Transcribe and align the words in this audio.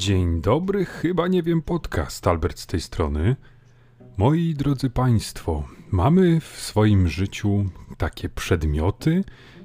Dzień 0.00 0.40
dobry, 0.40 0.84
chyba 0.84 1.28
nie 1.28 1.42
wiem 1.42 1.62
podcast, 1.62 2.26
Albert 2.26 2.58
z 2.58 2.66
tej 2.66 2.80
strony. 2.80 3.36
Moi 4.16 4.54
drodzy 4.54 4.90
Państwo, 4.90 5.64
mamy 5.90 6.40
w 6.40 6.44
swoim 6.44 7.08
życiu 7.08 7.64
takie 7.98 8.28
przedmioty, 8.28 9.24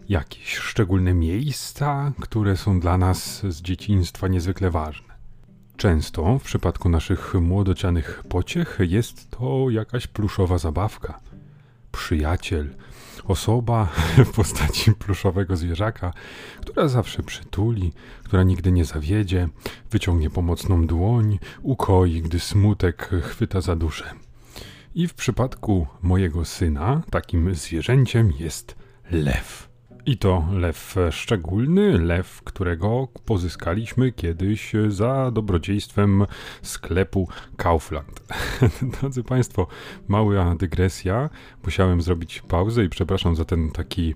jakieś 0.09 0.57
szczególne 0.57 1.13
miejsca, 1.13 2.11
które 2.19 2.57
są 2.57 2.79
dla 2.79 2.97
nas 2.97 3.45
z 3.45 3.61
dzieciństwa 3.61 4.27
niezwykle 4.27 4.71
ważne. 4.71 5.13
Często 5.77 6.39
w 6.39 6.43
przypadku 6.43 6.89
naszych 6.89 7.33
młodocianych 7.33 8.23
pociech 8.29 8.79
jest 8.81 9.29
to 9.31 9.69
jakaś 9.69 10.07
pluszowa 10.07 10.57
zabawka. 10.57 11.19
Przyjaciel, 11.95 12.75
osoba 13.23 13.85
w 14.25 14.31
postaci 14.31 14.91
pluszowego 14.91 15.55
zwierzaka, 15.55 16.13
która 16.61 16.87
zawsze 16.87 17.23
przytuli, 17.23 17.93
która 18.23 18.43
nigdy 18.43 18.71
nie 18.71 18.85
zawiedzie, 18.85 19.47
wyciągnie 19.91 20.29
pomocną 20.29 20.87
dłoń, 20.87 21.39
ukoi, 21.61 22.21
gdy 22.21 22.39
smutek 22.39 23.09
chwyta 23.23 23.61
za 23.61 23.75
duszę. 23.75 24.11
I 24.95 25.07
w 25.07 25.13
przypadku 25.13 25.87
mojego 26.01 26.45
syna 26.45 27.01
takim 27.11 27.55
zwierzęciem 27.55 28.33
jest 28.39 28.75
lew. 29.11 29.74
I 30.07 30.17
to 30.17 30.43
lew 30.51 30.95
szczególny, 31.11 31.97
lew, 31.97 32.41
którego 32.43 33.07
pozyskaliśmy 33.25 34.11
kiedyś 34.11 34.73
za 34.87 35.31
dobrodziejstwem 35.31 36.25
sklepu 36.61 37.27
Kaufland. 37.57 38.21
Drodzy 38.99 39.23
Państwo, 39.23 39.67
mała 40.07 40.55
dygresja. 40.55 41.29
Musiałem 41.63 42.01
zrobić 42.01 42.41
pauzę 42.41 42.83
i 42.83 42.89
przepraszam 42.89 43.35
za 43.35 43.45
ten 43.45 43.71
taki 43.71 44.15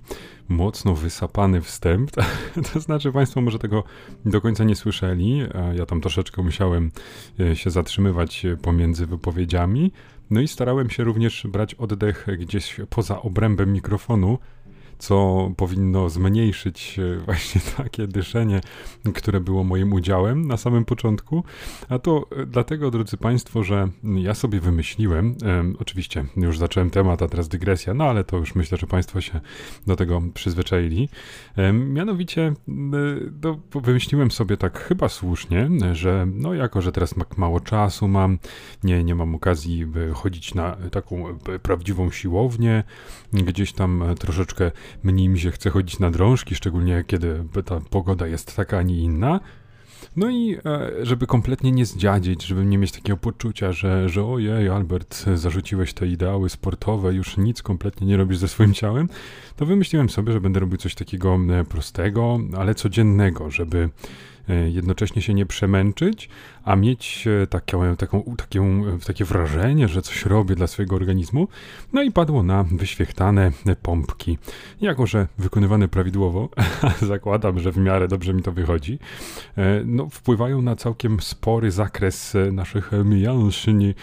mocno 0.50 0.96
wysapany 0.96 1.62
wstęp. 1.62 2.12
To 2.74 2.80
znaczy, 2.80 3.12
Państwo 3.12 3.42
może 3.42 3.60
tego 3.60 3.84
do 4.26 4.42
końca 4.42 4.64
nie 4.64 4.76
słyszeli. 4.76 5.42
Ja 5.74 5.86
tam 5.86 6.02
troszeczkę 6.02 6.42
musiałem 6.42 6.92
e, 7.40 7.56
się 7.56 7.70
zatrzymywać 7.70 8.46
pomiędzy 8.62 9.06
wypowiedziami. 9.06 9.92
No 10.30 10.42
i 10.42 10.48
starałem 10.48 10.90
się 10.90 11.04
również 11.04 11.48
brać 11.48 11.74
oddech 11.76 12.28
gdzieś 12.40 12.76
poza 12.90 13.22
obrębem 13.22 13.74
mikrofonu 13.74 14.38
co 15.00 15.50
powinno 15.58 16.10
zmniejszyć 16.10 17.00
e, 17.00 17.20
właśnie 17.26 17.62
takie 17.78 18.08
dyszenie, 18.08 18.62
które 19.16 19.40
było 19.40 19.64
moim 19.64 19.94
udziałem 19.94 20.48
na 20.48 20.58
samym 20.58 20.86
początku. 20.86 21.44
A 21.90 22.00
to 22.00 22.26
e, 22.32 22.46
dlatego, 22.46 22.92
drodzy 22.92 23.18
Państwo, 23.18 23.64
że 23.64 23.88
ja 24.04 24.34
sobie 24.34 24.60
wymyśliłem, 24.60 25.36
e, 25.44 25.64
oczywiście 25.80 26.26
już 26.38 26.58
zacząłem 26.58 26.90
temat, 26.90 27.22
a 27.22 27.28
teraz 27.28 27.48
dygresja, 27.48 27.94
no 27.94 28.04
ale 28.04 28.24
to 28.24 28.38
już 28.38 28.56
myślę, 28.56 28.78
że 28.78 28.88
Państwo 28.88 29.22
się 29.22 29.40
do 29.88 29.96
tego 29.96 30.22
przyzwyczaili. 30.34 31.10
E, 31.56 31.74
mianowicie 31.74 32.42
e, 32.42 32.54
no, 33.44 33.60
wymyśliłem 33.82 34.32
sobie 34.32 34.58
tak 34.58 34.80
chyba 34.80 35.10
słusznie, 35.10 35.70
że 35.92 36.28
no 36.34 36.54
jako, 36.54 36.82
że 36.82 36.92
teraz 36.92 37.16
mało 37.38 37.60
czasu 37.60 38.08
mam, 38.08 38.40
nie, 38.84 39.04
nie 39.04 39.16
mam 39.16 39.36
okazji 39.36 39.86
chodzić 40.14 40.54
na 40.54 40.78
taką 40.92 41.38
prawdziwą 41.64 42.12
siłownię, 42.12 42.84
gdzieś 43.34 43.74
tam 43.74 44.04
troszeczkę 44.20 44.72
mniej 45.04 45.30
mi 45.30 45.40
się 45.40 45.52
chce 45.52 45.70
chodzić 45.70 46.00
na 46.00 46.12
drążki, 46.12 46.56
szczególnie 46.56 47.04
kiedy 47.08 47.44
ta 47.66 47.80
pogoda 47.90 48.28
jest 48.28 48.56
taka, 48.56 48.78
a 48.78 48.82
nie 48.82 48.98
inna. 48.98 49.40
No 50.16 50.30
i 50.30 50.58
e, 50.66 50.92
żeby 51.06 51.28
kompletnie 51.28 51.72
nie 51.72 51.86
zdziadzić, 51.86 52.46
żeby 52.46 52.66
nie 52.66 52.78
mieć 52.78 52.92
takiego 52.92 53.18
poczucia, 53.18 53.72
że, 53.72 54.10
że 54.10 54.26
ojej, 54.26 54.70
Albert, 54.70 55.26
zarzuciłeś 55.36 55.94
te 55.94 56.08
ideały 56.08 56.50
sportowe, 56.50 57.14
już 57.14 57.38
nic 57.38 57.62
kompletnie 57.62 58.08
nie 58.08 58.18
robisz 58.18 58.38
ze 58.38 58.48
swoim 58.48 58.74
ciałem, 58.74 59.10
to 59.56 59.66
wymyśliłem 59.66 60.10
sobie, 60.10 60.34
że 60.34 60.42
będę 60.42 60.60
robił 60.60 60.78
coś 60.78 60.96
takiego 60.96 61.40
e, 61.50 61.64
prostego, 61.64 62.40
ale 62.58 62.76
codziennego, 62.76 63.52
żeby 63.52 63.90
jednocześnie 64.56 65.22
się 65.22 65.34
nie 65.34 65.46
przemęczyć, 65.46 66.30
a 66.64 66.76
mieć 66.76 67.28
e, 67.28 67.48
taką, 67.48 67.96
takie, 68.36 68.62
takie 69.08 69.26
wrażenie, 69.26 69.88
że 69.88 70.02
coś 70.02 70.26
robię 70.26 70.56
dla 70.56 70.68
swojego 70.68 70.96
organizmu. 70.96 71.48
No 71.94 72.02
i 72.02 72.12
padło 72.12 72.44
na 72.44 72.64
wyświechtane 72.64 73.52
pompki. 73.82 74.38
Jako, 74.82 75.08
że 75.08 75.28
wykonywane 75.38 75.88
prawidłowo, 75.88 76.50
zakładam, 77.02 77.60
że 77.60 77.72
w 77.72 77.78
miarę 77.78 78.08
dobrze 78.08 78.34
mi 78.34 78.44
to 78.44 78.52
wychodzi, 78.52 79.00
e, 79.58 79.82
no, 79.86 80.10
wpływają 80.10 80.62
na 80.62 80.76
całkiem 80.76 81.22
spory 81.22 81.72
zakres 81.72 82.36
e, 82.36 82.52
naszych 82.52 82.92
mięśni, 83.06 83.94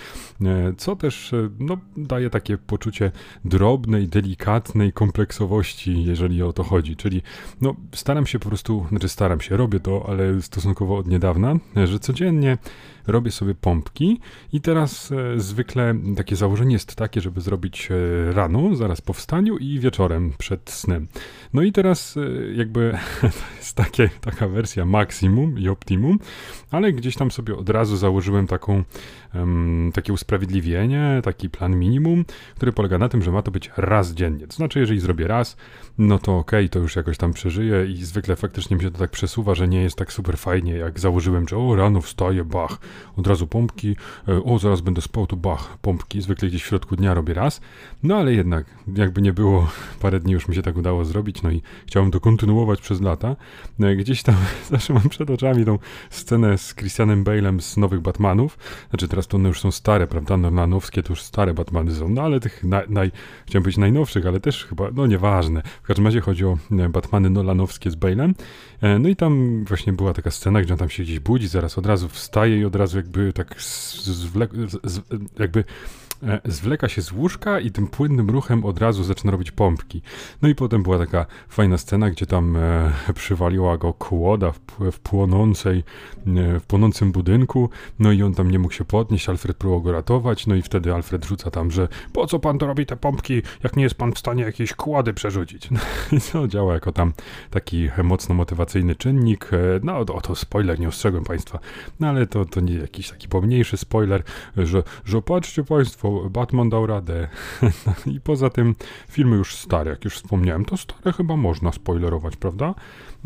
co 0.76 0.96
też 0.96 1.34
no, 1.58 1.76
daje 1.96 2.30
takie 2.30 2.58
poczucie 2.58 3.10
drobnej, 3.44 4.08
delikatnej 4.08 4.92
kompleksowości, 4.92 6.04
jeżeli 6.04 6.42
o 6.42 6.52
to 6.52 6.62
chodzi. 6.62 6.96
Czyli 6.96 7.22
no, 7.60 7.76
staram 7.94 8.26
się 8.26 8.38
po 8.38 8.48
prostu, 8.48 8.86
znaczy 8.88 9.08
staram 9.08 9.40
się, 9.40 9.56
robię 9.56 9.80
to, 9.80 10.06
ale 10.08 10.35
stosunkowo 10.42 10.96
od 10.96 11.06
niedawna, 11.06 11.56
że 11.84 11.98
codziennie 11.98 12.58
robię 13.06 13.30
sobie 13.30 13.54
pompki 13.54 14.20
i 14.52 14.60
teraz 14.60 15.12
e, 15.12 15.40
zwykle 15.40 15.94
takie 16.16 16.36
założenie 16.36 16.72
jest 16.72 16.94
takie, 16.94 17.20
żeby 17.20 17.40
zrobić 17.40 17.88
e, 17.90 18.32
rano, 18.32 18.76
zaraz 18.76 19.00
po 19.00 19.12
wstaniu 19.12 19.58
i 19.58 19.78
wieczorem 19.80 20.32
przed 20.38 20.70
snem. 20.70 21.08
No 21.52 21.62
i 21.62 21.72
teraz 21.72 22.16
e, 22.16 22.20
jakby 22.54 22.98
to 23.20 23.56
jest 23.56 23.74
takie, 23.74 24.10
taka 24.20 24.48
wersja 24.48 24.84
maksimum 24.84 25.58
i 25.58 25.68
optimum, 25.68 26.18
ale 26.70 26.92
gdzieś 26.92 27.16
tam 27.16 27.30
sobie 27.30 27.56
od 27.56 27.68
razu 27.68 27.96
założyłem 27.96 28.46
taką, 28.46 28.84
takie 29.94 30.12
usprawiedliwienie, 30.12 31.20
taki 31.24 31.50
plan 31.50 31.78
minimum, 31.78 32.24
który 32.56 32.72
polega 32.72 32.98
na 32.98 33.08
tym, 33.08 33.22
że 33.22 33.32
ma 33.32 33.42
to 33.42 33.50
być 33.50 33.70
raz 33.76 34.12
dziennie. 34.12 34.46
To 34.46 34.56
znaczy, 34.56 34.78
jeżeli 34.78 35.00
zrobię 35.00 35.28
raz, 35.28 35.56
no 35.98 36.18
to 36.18 36.38
okej, 36.38 36.64
okay, 36.64 36.68
to 36.68 36.78
już 36.78 36.96
jakoś 36.96 37.18
tam 37.18 37.32
przeżyję 37.32 37.86
i 37.86 37.96
zwykle 38.04 38.36
faktycznie 38.36 38.76
mi 38.76 38.82
się 38.82 38.90
to 38.90 38.98
tak 38.98 39.10
przesuwa, 39.10 39.54
że 39.54 39.68
nie 39.68 39.82
jest 39.82 39.96
tak 39.96 40.12
super 40.12 40.38
fajnie, 40.38 40.72
jak 40.72 41.00
założyłem, 41.00 41.48
że 41.48 41.56
o, 41.56 41.76
rano 41.76 42.00
wstaję, 42.00 42.44
bach, 42.44 42.78
od 43.16 43.26
razu 43.26 43.46
pompki, 43.46 43.96
e, 44.28 44.44
o, 44.44 44.58
zaraz 44.58 44.80
będę 44.80 45.00
spał, 45.00 45.26
to 45.26 45.36
bach, 45.36 45.78
pompki, 45.78 46.22
zwykle 46.22 46.48
gdzieś 46.48 46.62
w 46.62 46.66
środku 46.66 46.96
dnia 46.96 47.14
robię 47.14 47.34
raz, 47.34 47.60
no 48.02 48.16
ale 48.16 48.34
jednak, 48.34 48.66
jakby 48.96 49.22
nie 49.22 49.32
było, 49.32 49.68
parę 50.02 50.20
dni 50.20 50.32
już 50.32 50.48
mi 50.48 50.54
się 50.54 50.62
tak 50.62 50.76
udało 50.76 51.04
zrobić, 51.04 51.42
no 51.42 51.50
i 51.50 51.62
chciałem 51.86 52.10
to 52.10 52.20
kontynuować 52.20 52.80
przez 52.80 53.00
lata. 53.00 53.36
E, 53.80 53.96
gdzieś 53.96 54.22
tam 54.22 54.36
zawsze 54.70 54.92
mam 54.92 55.08
przed 55.08 55.30
oczami 55.30 55.64
tą 55.64 55.78
scenę 56.10 56.58
z 56.58 56.74
Christianem 56.74 57.24
Bale'em 57.24 57.60
z 57.60 57.76
nowych 57.76 58.00
Batmanów, 58.00 58.58
znaczy 58.90 59.08
teraz 59.08 59.25
to 59.26 59.36
one 59.36 59.48
już 59.48 59.60
są 59.60 59.70
stare, 59.70 60.06
prawda, 60.06 60.36
Nolanowskie 60.36 61.02
to 61.02 61.12
już 61.12 61.22
stare 61.22 61.54
Batmany 61.54 61.94
są, 61.94 62.08
no 62.08 62.22
ale 62.22 62.40
tych 62.40 62.64
naj, 62.64 62.84
naj, 62.88 63.10
chciałem 63.46 63.62
powiedzieć 63.62 63.78
najnowszych, 63.78 64.26
ale 64.26 64.40
też 64.40 64.64
chyba, 64.64 64.90
no 64.94 65.06
nieważne, 65.06 65.62
w 65.82 65.86
każdym 65.86 66.04
razie 66.04 66.20
chodzi 66.20 66.44
o 66.44 66.58
e, 66.72 66.88
Batmany 66.88 67.30
Nolanowskie 67.30 67.90
z 67.90 67.96
Bale'em, 67.96 68.34
no 69.00 69.08
i 69.08 69.16
tam 69.16 69.64
właśnie 69.64 69.92
była 69.92 70.12
taka 70.12 70.30
scena, 70.30 70.62
gdzie 70.62 70.74
on 70.74 70.78
tam 70.78 70.88
się 70.88 71.02
gdzieś 71.02 71.20
budzi, 71.20 71.48
zaraz 71.48 71.78
od 71.78 71.86
razu 71.86 72.08
wstaje 72.08 72.60
i 72.60 72.64
od 72.64 72.76
razu 72.76 72.96
jakby 72.96 73.32
tak 73.32 73.54
jakby 75.38 75.64
E, 75.64 76.05
zwleka 76.44 76.88
się 76.88 77.02
z 77.02 77.12
łóżka 77.12 77.60
i 77.60 77.70
tym 77.70 77.86
płynnym 77.86 78.30
ruchem 78.30 78.64
od 78.64 78.78
razu 78.78 79.04
zaczyna 79.04 79.32
robić 79.32 79.50
pompki. 79.50 80.02
No 80.42 80.48
i 80.48 80.54
potem 80.54 80.82
była 80.82 80.98
taka 80.98 81.26
fajna 81.48 81.78
scena, 81.78 82.10
gdzie 82.10 82.26
tam 82.26 82.56
e, 82.56 82.92
przywaliła 83.14 83.78
go 83.78 83.92
kłoda 83.92 84.52
w, 84.52 84.60
w, 84.92 84.98
płonącej, 84.98 85.78
e, 85.78 86.60
w 86.60 86.66
płonącym 86.66 87.12
budynku, 87.12 87.70
no 87.98 88.12
i 88.12 88.22
on 88.22 88.34
tam 88.34 88.50
nie 88.50 88.58
mógł 88.58 88.74
się 88.74 88.84
podnieść, 88.84 89.28
Alfred 89.28 89.56
próbował 89.56 89.82
go 89.82 89.92
ratować, 89.92 90.46
no 90.46 90.54
i 90.54 90.62
wtedy 90.62 90.94
Alfred 90.94 91.24
rzuca 91.24 91.50
tam, 91.50 91.70
że 91.70 91.88
po 92.12 92.26
co 92.26 92.38
pan 92.38 92.58
to 92.58 92.66
robi 92.66 92.86
te 92.86 92.96
pompki, 92.96 93.42
jak 93.62 93.76
nie 93.76 93.82
jest 93.82 93.94
pan 93.94 94.12
w 94.12 94.18
stanie 94.18 94.42
jakieś 94.42 94.72
kłody 94.72 95.14
przerzucić. 95.14 95.68
No 96.12 96.18
i 96.18 96.20
to 96.20 96.48
działa 96.48 96.74
jako 96.74 96.92
tam 96.92 97.12
taki 97.50 97.88
mocno 98.02 98.34
motywacyjny 98.34 98.94
czynnik. 98.94 99.50
E, 99.52 99.56
no 99.82 99.98
o 99.98 100.20
to 100.20 100.34
spoiler, 100.34 100.80
nie 100.80 100.88
ostrzegłem 100.88 101.24
państwa, 101.24 101.58
no 102.00 102.08
ale 102.08 102.26
to, 102.26 102.44
to 102.44 102.60
nie 102.60 102.74
jakiś 102.74 103.10
taki 103.10 103.28
pomniejszy 103.28 103.76
spoiler, 103.76 104.22
że, 104.56 104.82
że 105.04 105.22
patrzcie 105.22 105.64
państwo, 105.64 106.05
Batman 106.30 106.68
dał 106.68 106.86
radę. 106.86 107.28
I 108.14 108.20
poza 108.20 108.50
tym 108.50 108.74
filmy 109.08 109.36
już 109.36 109.56
stare, 109.56 109.90
jak 109.90 110.04
już 110.04 110.16
wspomniałem, 110.16 110.64
to 110.64 110.76
stare 110.76 111.12
chyba 111.12 111.36
można 111.36 111.72
spoilerować, 111.72 112.36
prawda? 112.36 112.74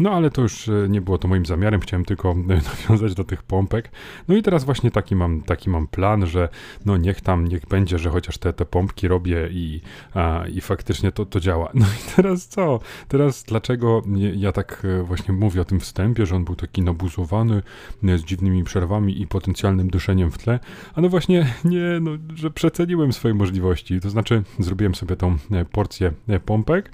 No 0.00 0.10
ale 0.10 0.30
to 0.30 0.42
już 0.42 0.68
e, 0.68 0.86
nie 0.88 1.00
było 1.00 1.18
to 1.18 1.28
moim 1.28 1.46
zamiarem, 1.46 1.80
chciałem 1.80 2.04
tylko 2.04 2.34
nawiązać 2.88 3.14
do 3.14 3.24
tych 3.24 3.42
pompek. 3.42 3.90
No 4.28 4.36
i 4.36 4.42
teraz 4.42 4.64
właśnie 4.64 4.90
taki 4.90 5.16
mam, 5.16 5.40
taki 5.40 5.70
mam 5.70 5.86
plan, 5.86 6.26
że 6.26 6.48
no 6.86 6.96
niech 6.96 7.20
tam, 7.20 7.48
niech 7.48 7.66
będzie, 7.66 7.98
że 7.98 8.10
chociaż 8.10 8.38
te, 8.38 8.52
te 8.52 8.64
pompki 8.64 9.08
robię 9.08 9.48
i, 9.50 9.80
a, 10.14 10.44
i 10.52 10.60
faktycznie 10.60 11.12
to, 11.12 11.26
to 11.26 11.40
działa. 11.40 11.70
No 11.80 11.86
i 11.86 12.16
teraz 12.16 12.46
co? 12.46 12.80
Teraz 13.08 13.44
dlaczego 13.44 14.02
ja 14.36 14.52
tak 14.52 14.82
e, 14.84 15.02
właśnie 15.02 15.34
mówię 15.34 15.60
o 15.60 15.64
tym 15.64 15.80
wstępie, 15.80 16.26
że 16.26 16.36
on 16.36 16.44
był 16.44 16.56
taki 16.56 16.82
nabuzowany 16.82 17.62
z 18.02 18.24
dziwnymi 18.24 18.64
przerwami 18.64 19.22
i 19.22 19.26
potencjalnym 19.26 19.90
duszeniem 19.90 20.30
w 20.30 20.38
tle? 20.38 20.60
A 20.94 21.00
no 21.00 21.08
właśnie 21.08 21.54
nie, 21.64 22.00
no, 22.00 22.10
że 22.34 22.50
przeceniłem 22.50 23.12
swoje 23.12 23.34
możliwości. 23.34 24.00
To 24.00 24.10
znaczy, 24.10 24.42
zrobiłem 24.58 24.94
sobie 24.94 25.16
tą 25.16 25.36
porcję 25.72 26.12
pompek. 26.44 26.92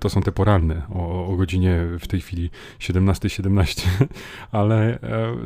To 0.00 0.08
są 0.08 0.22
te 0.22 0.32
poranne 0.32 0.82
o, 0.94 1.26
o 1.26 1.36
godzinie 1.36 1.80
w 2.00 2.06
tej 2.06 2.20
chwili 2.20 2.35
17.17, 2.78 3.28
17, 3.28 3.82
ale 4.52 4.98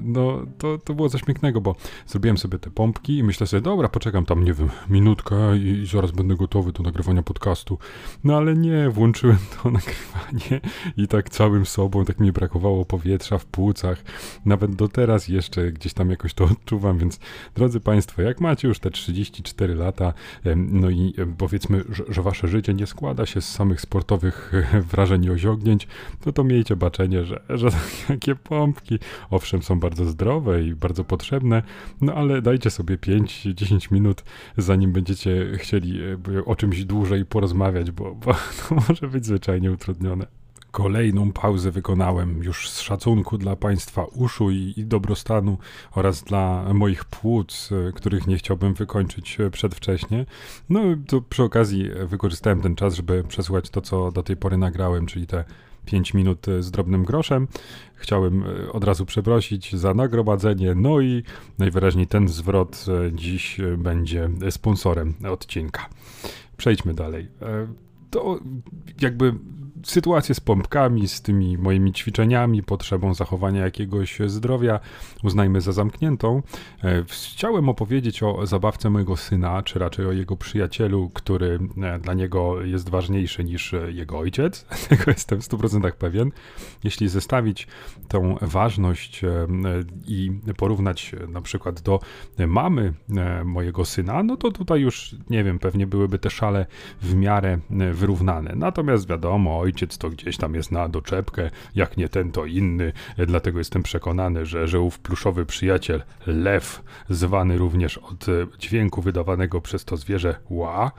no, 0.02 0.46
to, 0.58 0.78
to 0.78 0.94
było 0.94 1.08
coś 1.08 1.22
pięknego, 1.22 1.60
bo 1.60 1.76
zrobiłem 2.06 2.38
sobie 2.38 2.58
te 2.58 2.70
pompki 2.70 3.18
i 3.18 3.22
myślę 3.22 3.46
sobie, 3.46 3.60
dobra, 3.60 3.88
poczekam 3.88 4.24
tam, 4.24 4.44
nie 4.44 4.52
wiem, 4.52 4.68
minutkę 4.88 5.56
i, 5.56 5.68
i 5.68 5.86
zaraz 5.86 6.10
będę 6.10 6.36
gotowy 6.36 6.72
do 6.72 6.82
nagrywania 6.82 7.22
podcastu. 7.22 7.78
No 8.24 8.36
ale 8.36 8.54
nie, 8.54 8.90
włączyłem 8.90 9.38
to 9.62 9.70
nagrywanie 9.80 10.60
i 10.96 11.08
tak 11.08 11.30
całym 11.30 11.66
sobą, 11.66 12.04
tak 12.04 12.20
mi 12.20 12.32
brakowało 12.32 12.84
powietrza 12.84 13.38
w 13.38 13.46
płucach. 13.46 14.04
Nawet 14.44 14.74
do 14.74 14.88
teraz 14.88 15.28
jeszcze 15.28 15.72
gdzieś 15.72 15.94
tam 15.94 16.10
jakoś 16.10 16.34
to 16.34 16.44
odczuwam, 16.52 16.98
więc 16.98 17.18
drodzy 17.54 17.80
Państwo, 17.80 18.22
jak 18.22 18.40
macie 18.40 18.68
już 18.68 18.78
te 18.78 18.90
34 18.90 19.74
lata, 19.74 20.12
no 20.56 20.90
i 20.90 21.14
powiedzmy, 21.38 21.84
że, 21.88 22.04
że 22.08 22.22
Wasze 22.22 22.48
życie 22.48 22.74
nie 22.74 22.86
składa 22.86 23.26
się 23.26 23.40
z 23.40 23.48
samych 23.48 23.80
sportowych 23.80 24.52
wrażeń 24.90 25.24
i 25.24 25.30
osiągnięć, 25.30 25.88
to 26.20 26.32
to 26.32 26.44
miejcie 26.44 26.76
baczenie, 26.80 27.24
że, 27.24 27.40
że 27.48 27.68
takie 28.08 28.34
pompki, 28.36 28.98
owszem, 29.30 29.62
są 29.62 29.80
bardzo 29.80 30.04
zdrowe 30.04 30.62
i 30.62 30.74
bardzo 30.74 31.04
potrzebne, 31.04 31.62
no 32.00 32.14
ale 32.14 32.42
dajcie 32.42 32.70
sobie 32.70 32.96
5-10 32.96 33.92
minut, 33.92 34.24
zanim 34.56 34.92
będziecie 34.92 35.50
chcieli 35.56 36.00
e, 36.02 36.44
o 36.44 36.56
czymś 36.56 36.84
dłużej 36.84 37.26
porozmawiać, 37.26 37.90
bo, 37.90 38.14
bo 38.14 38.34
to 38.58 38.74
może 38.74 39.08
być 39.08 39.26
zwyczajnie 39.26 39.72
utrudnione. 39.72 40.26
Kolejną 40.70 41.32
pauzę 41.32 41.70
wykonałem 41.70 42.42
już 42.42 42.70
z 42.70 42.80
szacunku 42.80 43.38
dla 43.38 43.56
Państwa 43.56 44.04
uszu 44.04 44.50
i, 44.50 44.74
i, 44.76 44.84
dobrostanu 44.84 45.58
oraz 45.92 46.22
dla 46.22 46.74
moich 46.74 47.04
płuc, 47.04 47.70
e, 47.72 47.92
których 47.92 48.26
nie 48.26 48.36
chciałbym 48.36 48.74
wykończyć 48.74 49.40
e, 49.40 49.50
przedwcześnie. 49.50 50.26
No 50.68 50.80
to 51.06 51.20
przy 51.20 51.42
okazji 51.42 51.90
wykorzystałem 52.06 52.60
ten 52.60 52.76
czas, 52.76 52.94
żeby 52.94 53.24
przesłuchać 53.24 53.70
to, 53.70 53.80
co 53.80 54.12
do 54.12 54.22
tej 54.22 54.36
pory 54.36 54.56
nagrałem, 54.56 55.06
czyli 55.06 55.26
te 55.26 55.44
5 55.84 56.14
minut 56.14 56.46
z 56.60 56.70
drobnym 56.70 57.04
groszem. 57.04 57.48
Chciałem 57.94 58.44
od 58.72 58.84
razu 58.84 59.06
przeprosić 59.06 59.76
za 59.76 59.94
nagromadzenie, 59.94 60.74
no 60.74 61.00
i 61.00 61.22
najwyraźniej 61.58 62.06
ten 62.06 62.28
zwrot 62.28 62.86
dziś 63.12 63.60
będzie 63.78 64.30
sponsorem 64.50 65.14
odcinka. 65.28 65.88
Przejdźmy 66.56 66.94
dalej. 66.94 67.28
To 68.10 68.40
jakby 69.00 69.34
sytuację 69.84 70.34
z 70.34 70.40
pompkami, 70.40 71.08
z 71.08 71.22
tymi 71.22 71.58
moimi 71.58 71.92
ćwiczeniami, 71.92 72.62
potrzebą 72.62 73.14
zachowania 73.14 73.64
jakiegoś 73.64 74.18
zdrowia 74.26 74.80
uznajmy 75.22 75.60
za 75.60 75.72
zamkniętą. 75.72 76.42
E, 76.84 77.04
chciałem 77.08 77.68
opowiedzieć 77.68 78.22
o 78.22 78.46
zabawce 78.46 78.90
mojego 78.90 79.16
syna, 79.16 79.62
czy 79.62 79.78
raczej 79.78 80.06
o 80.06 80.12
jego 80.12 80.36
przyjacielu, 80.36 81.10
który 81.14 81.58
e, 81.82 81.98
dla 81.98 82.14
niego 82.14 82.62
jest 82.62 82.88
ważniejszy 82.88 83.44
niż 83.44 83.74
jego 83.88 84.18
ojciec. 84.18 84.64
Tego 84.88 85.04
jestem 85.06 85.40
w 85.40 85.48
100% 85.48 85.92
pewien. 85.92 86.30
Jeśli 86.84 87.08
zestawić 87.08 87.66
tą 88.08 88.36
ważność 88.42 89.24
e, 89.24 89.46
i 90.06 90.30
porównać 90.56 91.12
na 91.28 91.40
przykład 91.40 91.80
do 91.80 92.00
mamy 92.38 92.92
mojego 93.44 93.84
syna, 93.84 94.22
no 94.22 94.36
to 94.36 94.50
tutaj 94.50 94.80
już 94.80 95.16
nie 95.30 95.44
wiem, 95.44 95.58
pewnie 95.58 95.86
byłyby 95.86 96.18
te 96.18 96.30
szale 96.30 96.66
w 97.02 97.14
miarę 97.14 97.58
wyrównane. 98.00 98.52
Natomiast 98.56 99.08
wiadomo, 99.08 99.58
ojciec 99.58 99.98
to 99.98 100.10
gdzieś 100.10 100.36
tam 100.36 100.54
jest 100.54 100.72
na 100.72 100.88
doczepkę, 100.88 101.50
jak 101.74 101.96
nie 101.96 102.08
ten, 102.08 102.32
to 102.32 102.46
inny. 102.46 102.92
Dlatego 103.26 103.58
jestem 103.58 103.82
przekonany, 103.82 104.46
że, 104.46 104.68
że 104.68 104.80
ów 104.80 104.98
pluszowy 104.98 105.46
przyjaciel, 105.46 106.02
lew, 106.26 106.82
zwany 107.10 107.58
również 107.58 107.98
od 107.98 108.26
dźwięku 108.58 109.02
wydawanego 109.02 109.60
przez 109.60 109.84
to 109.84 109.96
zwierzę 109.96 110.36
ła, 110.50 110.92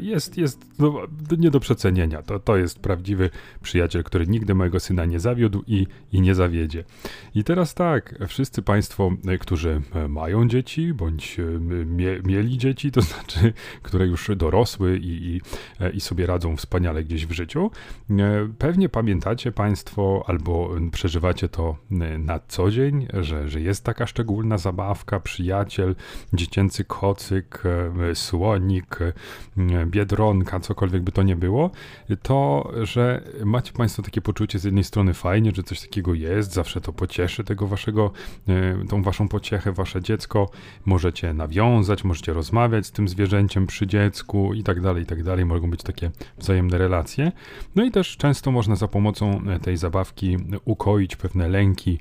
jest, 0.00 0.38
jest 0.38 0.64
no, 0.78 1.00
nie 1.38 1.50
do 1.50 1.60
przecenienia. 1.60 2.22
To, 2.22 2.38
to 2.38 2.56
jest 2.56 2.78
prawdziwy 2.78 3.30
przyjaciel, 3.62 4.04
który 4.04 4.26
nigdy 4.26 4.54
mojego 4.54 4.80
syna 4.80 5.04
nie 5.04 5.20
zawiódł 5.20 5.62
i, 5.66 5.86
i 6.12 6.20
nie 6.20 6.34
zawiedzie. 6.34 6.84
I 7.34 7.44
teraz 7.44 7.74
tak, 7.74 8.14
wszyscy 8.28 8.62
Państwo, 8.62 9.10
e, 9.26 9.38
którzy 9.38 9.82
e, 9.94 10.08
mają 10.08 10.48
dzieci, 10.48 10.94
bądź 10.94 11.36
mie, 11.86 12.20
mieli 12.24 12.58
dzieci, 12.58 12.90
to 12.90 13.00
znaczy, 13.12 13.52
które 13.82 14.06
już 14.06 14.30
dorosły 14.36 14.98
i, 14.98 15.26
i, 15.26 15.40
i 15.96 16.00
sobie 16.00 16.26
radzą 16.26 16.56
wspaniale 16.56 17.04
gdzieś 17.04 17.26
w 17.26 17.32
życiu, 17.32 17.70
pewnie 18.58 18.88
pamiętacie 18.88 19.52
Państwo 19.52 20.24
albo 20.26 20.70
przeżywacie 20.92 21.48
to 21.48 21.76
na 22.18 22.40
co 22.48 22.70
dzień, 22.70 23.06
że, 23.14 23.48
że 23.48 23.60
jest 23.60 23.84
taka 23.84 24.06
szczególna 24.06 24.58
zabawka, 24.58 25.20
przyjaciel, 25.20 25.94
dziecięcy 26.32 26.84
kocyk, 26.84 27.62
słonik, 28.14 28.98
biedronka, 29.86 30.60
cokolwiek 30.60 31.02
by 31.02 31.12
to 31.12 31.22
nie 31.22 31.36
było, 31.36 31.70
to, 32.22 32.70
że 32.82 33.22
macie 33.44 33.72
Państwo 33.72 34.02
takie 34.02 34.20
poczucie 34.20 34.58
z 34.58 34.64
jednej 34.64 34.84
strony 34.84 35.14
fajnie, 35.14 35.52
że 35.54 35.62
coś 35.62 35.80
takiego 35.80 36.14
jest, 36.14 36.52
zawsze 36.52 36.80
to 36.80 36.92
pocieszy 36.92 37.44
tego 37.44 37.66
waszego, 37.66 38.12
e, 38.48 38.86
tą 38.88 39.02
waszą 39.02 39.28
pociechę, 39.28 39.72
wasze 39.72 40.02
dziecko, 40.02 40.50
możecie 40.84 41.34
nawiązać, 41.34 42.04
możecie 42.04 42.32
rozmawiać 42.32 42.86
z 42.86 42.92
tym 42.92 43.08
zwierzęciem 43.08 43.66
przy 43.66 43.86
dziecku 43.86 44.54
i 44.54 44.62
tak 44.62 44.80
dalej, 44.80 45.02
i 45.02 45.06
tak 45.06 45.22
dalej, 45.22 45.44
mogą 45.44 45.70
być 45.70 45.82
takie 45.82 46.10
wzajemne 46.38 46.78
relacje. 46.78 47.32
No 47.76 47.84
i 47.84 47.90
też 47.90 48.16
często 48.16 48.50
można 48.50 48.76
za 48.76 48.88
pomocą 48.88 49.42
tej 49.62 49.76
zabawki 49.76 50.36
ukoić 50.64 51.16
pewne 51.16 51.48
lęki, 51.48 51.98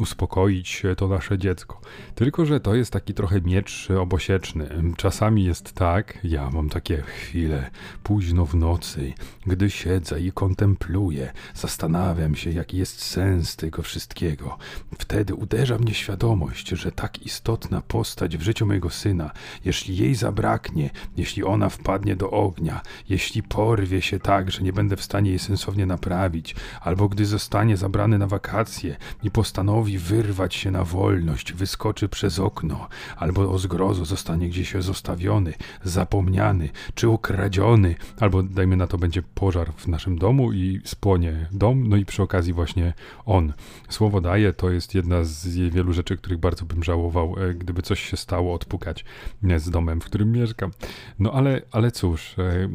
uspokoić 0.00 0.82
to 0.96 1.08
nasze 1.08 1.38
dziecko. 1.38 1.80
Tylko, 2.14 2.46
że 2.46 2.60
to 2.60 2.74
jest 2.74 2.92
taki 2.92 3.14
trochę 3.14 3.40
miecz 3.40 3.88
obosieczny. 3.90 4.68
Czasami 4.96 5.44
jest 5.44 5.72
tak, 5.72 6.18
ja 6.24 6.50
mam 6.50 6.68
takie 6.68 7.02
chwile, 7.02 7.70
późno 8.02 8.46
w 8.46 8.54
nocy, 8.54 9.12
gdy 9.46 9.70
siedzę 9.70 10.20
i 10.20 10.32
kontempluję, 10.32 11.32
zastanawiam 11.54 12.34
się, 12.34 12.50
jaki 12.50 12.76
jest 12.76 13.02
sens 13.02 13.56
tego 13.56 13.82
wszystkiego. 13.82 14.58
Wtedy 14.98 15.34
uderza 15.34 15.78
mnie 15.78 15.94
świadomość, 15.94 16.68
że 16.68 16.92
tak 16.92 17.22
istotna 17.26 17.80
postać 17.80 18.36
w 18.36 18.42
życiu 18.42 18.66
mojego 18.66 18.90
syna, 18.90 19.30
jeśli 19.64 19.96
jej 19.96 20.14
zabraknie, 20.14 20.90
jeśli 21.16 21.44
ona 21.44 21.68
wpadnie 21.68 22.16
do 22.16 22.30
ognia, 22.30 22.80
jeśli 23.08 23.42
porwie 23.42 24.02
się 24.02 24.18
tak, 24.18 24.50
że 24.50 24.62
nie 24.62 24.72
będę 24.72 24.96
w 24.96 25.02
stanie 25.02 25.30
jej 25.30 25.38
sensownie 25.38 25.86
naprawić, 25.86 26.54
albo 26.80 27.08
gdy 27.08 27.26
zostanie 27.26 27.76
zabrany 27.76 28.18
na 28.18 28.26
wakacje 28.26 28.96
i 29.22 29.30
postanowi 29.50 29.98
wyrwać 29.98 30.54
się 30.54 30.70
na 30.70 30.84
wolność, 30.84 31.52
wyskoczy 31.52 32.08
przez 32.08 32.38
okno, 32.38 32.88
albo 33.16 33.52
o 33.52 33.58
zgrozo 33.58 34.04
zostanie 34.04 34.48
gdzieś 34.48 34.72
zostawiony, 34.78 35.54
zapomniany, 35.84 36.68
czy 36.94 37.08
ukradziony, 37.08 37.94
albo 38.20 38.42
dajmy 38.42 38.76
na 38.76 38.86
to 38.86 38.98
będzie 38.98 39.22
pożar 39.22 39.72
w 39.72 39.88
naszym 39.88 40.18
domu 40.18 40.52
i 40.52 40.80
spłonie 40.84 41.46
dom, 41.52 41.88
no 41.88 41.96
i 41.96 42.04
przy 42.04 42.22
okazji 42.22 42.52
właśnie 42.52 42.92
on. 43.26 43.52
Słowo 43.88 44.20
daje 44.20 44.52
to 44.52 44.70
jest 44.70 44.94
jedna 44.94 45.24
z 45.24 45.48
wielu 45.48 45.92
rzeczy, 45.92 46.16
których 46.16 46.38
bardzo 46.38 46.64
bym 46.64 46.84
żałował, 46.84 47.36
e, 47.38 47.54
gdyby 47.54 47.82
coś 47.82 48.00
się 48.10 48.16
stało 48.16 48.54
odpukać 48.54 49.04
z 49.56 49.70
domem, 49.70 50.00
w 50.00 50.04
którym 50.04 50.32
mieszkam. 50.32 50.70
No 51.18 51.32
ale, 51.32 51.62
ale 51.72 51.90
cóż, 51.90 52.38
e, 52.38 52.68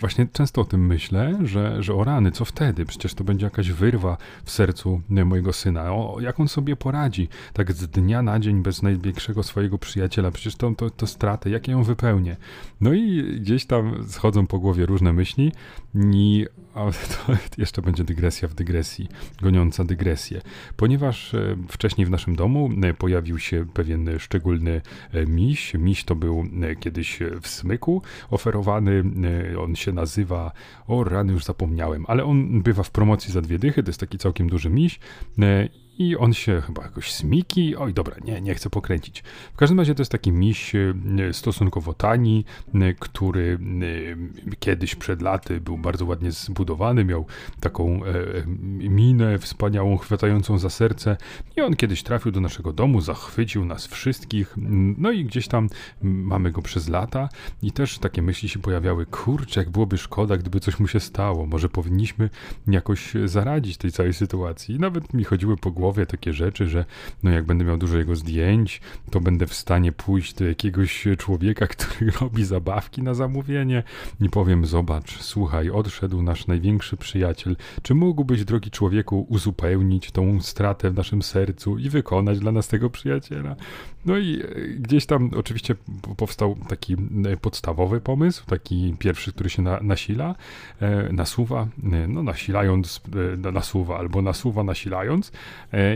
właśnie 0.00 0.26
często 0.32 0.60
o 0.60 0.64
tym 0.64 0.86
myślę, 0.86 1.38
że, 1.44 1.82
że 1.82 1.94
o 1.94 2.04
rany, 2.04 2.32
co 2.32 2.44
wtedy? 2.44 2.86
Przecież 2.86 3.14
to 3.14 3.24
będzie 3.24 3.46
jakaś 3.46 3.70
wyrwa 3.70 4.16
w 4.44 4.50
sercu 4.50 5.00
mojego 5.08 5.52
syna. 5.52 5.92
O, 5.92 6.16
jak 6.22 6.40
on 6.40 6.48
sobie 6.48 6.76
poradzi, 6.76 7.28
tak 7.52 7.72
z 7.72 7.86
dnia 7.86 8.22
na 8.22 8.40
dzień 8.40 8.62
bez 8.62 8.82
największego 8.82 9.42
swojego 9.42 9.78
przyjaciela, 9.78 10.30
przecież 10.30 10.56
to, 10.56 10.72
to, 10.76 10.90
to 10.90 11.06
stratę, 11.06 11.50
jak 11.50 11.68
ja 11.68 11.72
ją 11.72 11.82
wypełnię? 11.82 12.36
No 12.80 12.92
i 12.92 13.36
gdzieś 13.40 13.66
tam 13.66 14.04
schodzą 14.08 14.46
po 14.46 14.58
głowie 14.58 14.86
różne 14.86 15.12
myśli 15.12 15.52
i 15.94 16.46
to 17.26 17.32
jeszcze 17.58 17.82
będzie 17.82 18.04
dygresja 18.04 18.48
w 18.48 18.54
dygresji, 18.54 19.08
goniąca 19.42 19.84
dygresję. 19.84 20.40
Ponieważ 20.76 21.34
e, 21.34 21.56
wcześniej 21.68 22.06
w 22.06 22.10
naszym 22.10 22.36
domu 22.36 22.70
e, 22.82 22.94
pojawił 22.94 23.38
się 23.38 23.66
pewien 23.74 24.10
szczególny 24.18 24.80
e, 25.12 25.26
miś. 25.26 25.74
Miś 25.74 26.04
to 26.04 26.14
był 26.14 26.44
kiedyś 26.80 27.18
w 27.42 27.48
smyku 27.48 28.02
oferowany. 28.30 29.04
On 29.58 29.76
się 29.76 29.92
nazywa, 29.92 30.52
o 30.86 31.04
rany 31.04 31.32
już 31.32 31.44
zapomniałem, 31.44 32.04
ale 32.08 32.24
on 32.24 32.62
bywa 32.62 32.82
w 32.82 32.90
promocji 32.90 33.32
za 33.32 33.40
dwie 33.40 33.58
dychy. 33.58 33.82
To 33.82 33.90
jest 33.90 34.00
taki 34.00 34.18
całkiem 34.18 34.48
duży 34.48 34.70
miś 34.70 35.00
i 36.02 36.16
on 36.16 36.32
się 36.32 36.60
chyba 36.60 36.82
jakoś 36.82 37.12
smiki. 37.12 37.76
Oj, 37.76 37.94
dobra, 37.94 38.16
nie, 38.24 38.40
nie 38.40 38.54
chcę 38.54 38.70
pokręcić. 38.70 39.22
W 39.54 39.56
każdym 39.56 39.78
razie 39.78 39.94
to 39.94 40.02
jest 40.02 40.12
taki 40.12 40.32
miś 40.32 40.74
e, 40.74 40.94
stosunkowo 41.32 41.94
tani, 41.94 42.44
e, 42.74 42.94
który 42.94 43.58
e, 44.52 44.56
kiedyś 44.56 44.94
przed 44.94 45.22
laty 45.22 45.60
był 45.60 45.78
bardzo 45.78 46.06
ładnie 46.06 46.32
zbudowany, 46.32 47.04
miał 47.04 47.26
taką 47.60 48.00
minę 48.78 49.38
wspaniałą, 49.38 49.96
chwytającą 49.96 50.58
za 50.58 50.70
serce 50.70 51.16
i 51.56 51.60
on 51.60 51.76
kiedyś 51.76 52.02
trafił 52.02 52.32
do 52.32 52.40
naszego 52.40 52.72
domu, 52.72 53.00
zachwycił 53.00 53.64
nas 53.64 53.86
wszystkich, 53.86 54.54
no 54.98 55.10
i 55.10 55.24
gdzieś 55.24 55.48
tam 55.48 55.68
mamy 56.02 56.50
go 56.50 56.62
przez 56.62 56.88
lata 56.88 57.28
i 57.62 57.72
też 57.72 57.98
takie 57.98 58.22
myśli 58.22 58.48
się 58.48 58.58
pojawiały, 58.58 59.06
kurczę, 59.06 59.60
jak 59.60 59.70
byłoby 59.70 59.98
szkoda, 59.98 60.36
gdyby 60.36 60.60
coś 60.60 60.80
mu 60.80 60.88
się 60.88 61.00
stało, 61.00 61.46
może 61.46 61.68
powinniśmy 61.68 62.30
jakoś 62.66 63.12
zaradzić 63.24 63.76
tej 63.76 63.92
całej 63.92 64.12
sytuacji. 64.12 64.78
Nawet 64.78 65.14
mi 65.14 65.24
chodziły 65.24 65.56
po 65.56 65.70
głowie 65.70 65.91
głowie 65.92 66.06
takie 66.06 66.32
rzeczy, 66.32 66.66
że 66.68 66.84
no 67.22 67.30
jak 67.30 67.44
będę 67.44 67.64
miał 67.64 67.76
dużo 67.76 67.98
jego 67.98 68.16
zdjęć, 68.16 68.80
to 69.10 69.20
będę 69.20 69.46
w 69.46 69.54
stanie 69.54 69.92
pójść 69.92 70.34
do 70.34 70.44
jakiegoś 70.44 71.06
człowieka, 71.18 71.66
który 71.74 72.10
robi 72.20 72.44
zabawki 72.44 73.02
na 73.02 73.14
zamówienie 73.14 73.82
i 74.20 74.28
powiem, 74.28 74.66
zobacz, 74.66 75.18
słuchaj, 75.20 75.70
odszedł 75.70 76.22
nasz 76.22 76.46
największy 76.46 76.96
przyjaciel, 76.96 77.56
czy 77.82 77.94
mógłbyś, 77.94 78.44
drogi 78.44 78.70
człowieku, 78.70 79.26
uzupełnić 79.28 80.10
tą 80.10 80.40
stratę 80.40 80.90
w 80.90 80.94
naszym 80.94 81.22
sercu 81.22 81.78
i 81.78 81.88
wykonać 81.88 82.38
dla 82.38 82.52
nas 82.52 82.68
tego 82.68 82.90
przyjaciela? 82.90 83.56
No 84.06 84.18
i 84.18 84.40
e, 84.42 84.44
gdzieś 84.68 85.06
tam 85.06 85.30
oczywiście 85.36 85.74
powstał 86.16 86.56
taki 86.68 86.96
e, 87.26 87.36
podstawowy 87.36 88.00
pomysł, 88.00 88.46
taki 88.46 88.96
pierwszy, 88.98 89.32
który 89.32 89.50
się 89.50 89.62
na, 89.62 89.80
nasila, 89.80 90.34
e, 90.80 91.12
nasuwa, 91.12 91.68
no 92.08 92.22
nasilając, 92.22 93.00
nasuwa 93.52 93.98
albo 93.98 94.22
nasuwa 94.22 94.64
nasilając 94.64 95.32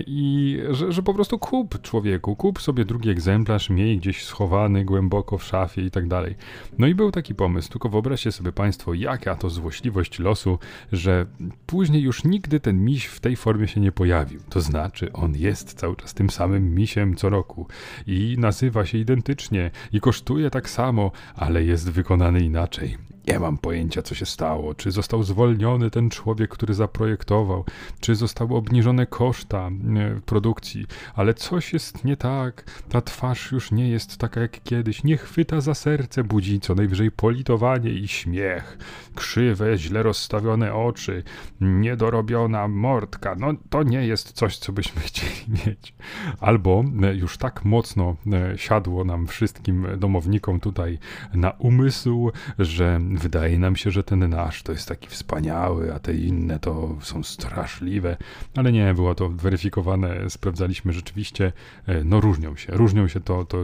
i 0.06 0.58
że, 0.70 0.92
że 0.92 1.02
po 1.02 1.14
prostu 1.14 1.38
kup 1.38 1.82
człowieku, 1.82 2.36
kup 2.36 2.62
sobie 2.62 2.84
drugi 2.84 3.10
egzemplarz, 3.10 3.70
miej 3.70 3.98
gdzieś 3.98 4.24
schowany 4.24 4.84
głęboko 4.84 5.38
w 5.38 5.44
szafie 5.44 5.82
i 5.82 5.90
tak 5.90 6.08
dalej. 6.08 6.34
No 6.78 6.86
i 6.86 6.94
był 6.94 7.10
taki 7.10 7.34
pomysł, 7.34 7.70
tylko 7.70 7.88
wyobraźcie 7.88 8.32
sobie 8.32 8.52
Państwo, 8.52 8.94
jaka 8.94 9.34
to 9.34 9.50
złośliwość 9.50 10.18
losu, 10.18 10.58
że 10.92 11.26
później 11.66 12.02
już 12.02 12.24
nigdy 12.24 12.60
ten 12.60 12.84
miś 12.84 13.04
w 13.06 13.20
tej 13.20 13.36
formie 13.36 13.68
się 13.68 13.80
nie 13.80 13.92
pojawił. 13.92 14.40
To 14.48 14.60
znaczy, 14.60 15.12
on 15.12 15.36
jest 15.36 15.74
cały 15.74 15.96
czas 15.96 16.14
tym 16.14 16.30
samym 16.30 16.74
misiem 16.74 17.16
co 17.16 17.30
roku 17.30 17.66
i 18.06 18.36
nazywa 18.38 18.86
się 18.86 18.98
identycznie 18.98 19.70
i 19.92 20.00
kosztuje 20.00 20.50
tak 20.50 20.70
samo, 20.70 21.10
ale 21.34 21.64
jest 21.64 21.90
wykonany 21.90 22.40
inaczej. 22.40 22.96
Nie 23.28 23.38
mam 23.38 23.58
pojęcia, 23.58 24.02
co 24.02 24.14
się 24.14 24.26
stało. 24.26 24.74
Czy 24.74 24.90
został 24.90 25.22
zwolniony 25.22 25.90
ten 25.90 26.10
człowiek, 26.10 26.50
który 26.50 26.74
zaprojektował, 26.74 27.64
czy 28.00 28.14
zostały 28.14 28.54
obniżone 28.54 29.06
koszta 29.06 29.68
e, 29.68 30.20
produkcji, 30.26 30.86
ale 31.14 31.34
coś 31.34 31.72
jest 31.72 32.04
nie 32.04 32.16
tak. 32.16 32.64
Ta 32.88 33.00
twarz 33.00 33.52
już 33.52 33.70
nie 33.72 33.88
jest 33.88 34.18
taka 34.18 34.40
jak 34.40 34.62
kiedyś. 34.62 35.04
Nie 35.04 35.16
chwyta 35.16 35.60
za 35.60 35.74
serce, 35.74 36.24
budzi 36.24 36.60
co 36.60 36.74
najwyżej 36.74 37.10
politowanie 37.10 37.90
i 37.90 38.08
śmiech. 38.08 38.78
Krzywe, 39.14 39.78
źle 39.78 40.02
rozstawione 40.02 40.74
oczy, 40.74 41.22
niedorobiona 41.60 42.68
mordka. 42.68 43.34
No 43.38 43.52
to 43.70 43.82
nie 43.82 44.06
jest 44.06 44.32
coś, 44.32 44.58
co 44.58 44.72
byśmy 44.72 45.02
chcieli 45.08 45.42
mieć. 45.48 45.94
Albo 46.40 46.84
e, 47.02 47.14
już 47.14 47.38
tak 47.38 47.64
mocno 47.64 48.16
e, 48.32 48.58
siadło 48.58 49.04
nam 49.04 49.26
wszystkim 49.26 49.86
domownikom 49.96 50.60
tutaj 50.60 50.98
na 51.34 51.50
umysł, 51.50 52.30
że 52.58 53.00
wydaje 53.18 53.58
nam 53.58 53.76
się, 53.76 53.90
że 53.90 54.04
ten 54.04 54.30
nasz 54.30 54.62
to 54.62 54.72
jest 54.72 54.88
taki 54.88 55.08
wspaniały, 55.08 55.94
a 55.94 55.98
te 55.98 56.14
inne 56.14 56.58
to 56.58 56.96
są 57.00 57.22
straszliwe, 57.22 58.16
ale 58.56 58.72
nie, 58.72 58.94
było 58.94 59.14
to 59.14 59.28
weryfikowane, 59.28 60.30
sprawdzaliśmy 60.30 60.92
rzeczywiście, 60.92 61.52
e, 61.86 62.04
no 62.04 62.20
różnią 62.20 62.56
się, 62.56 62.72
różnią 62.72 63.08
się 63.08 63.20
to, 63.20 63.44
to 63.44 63.58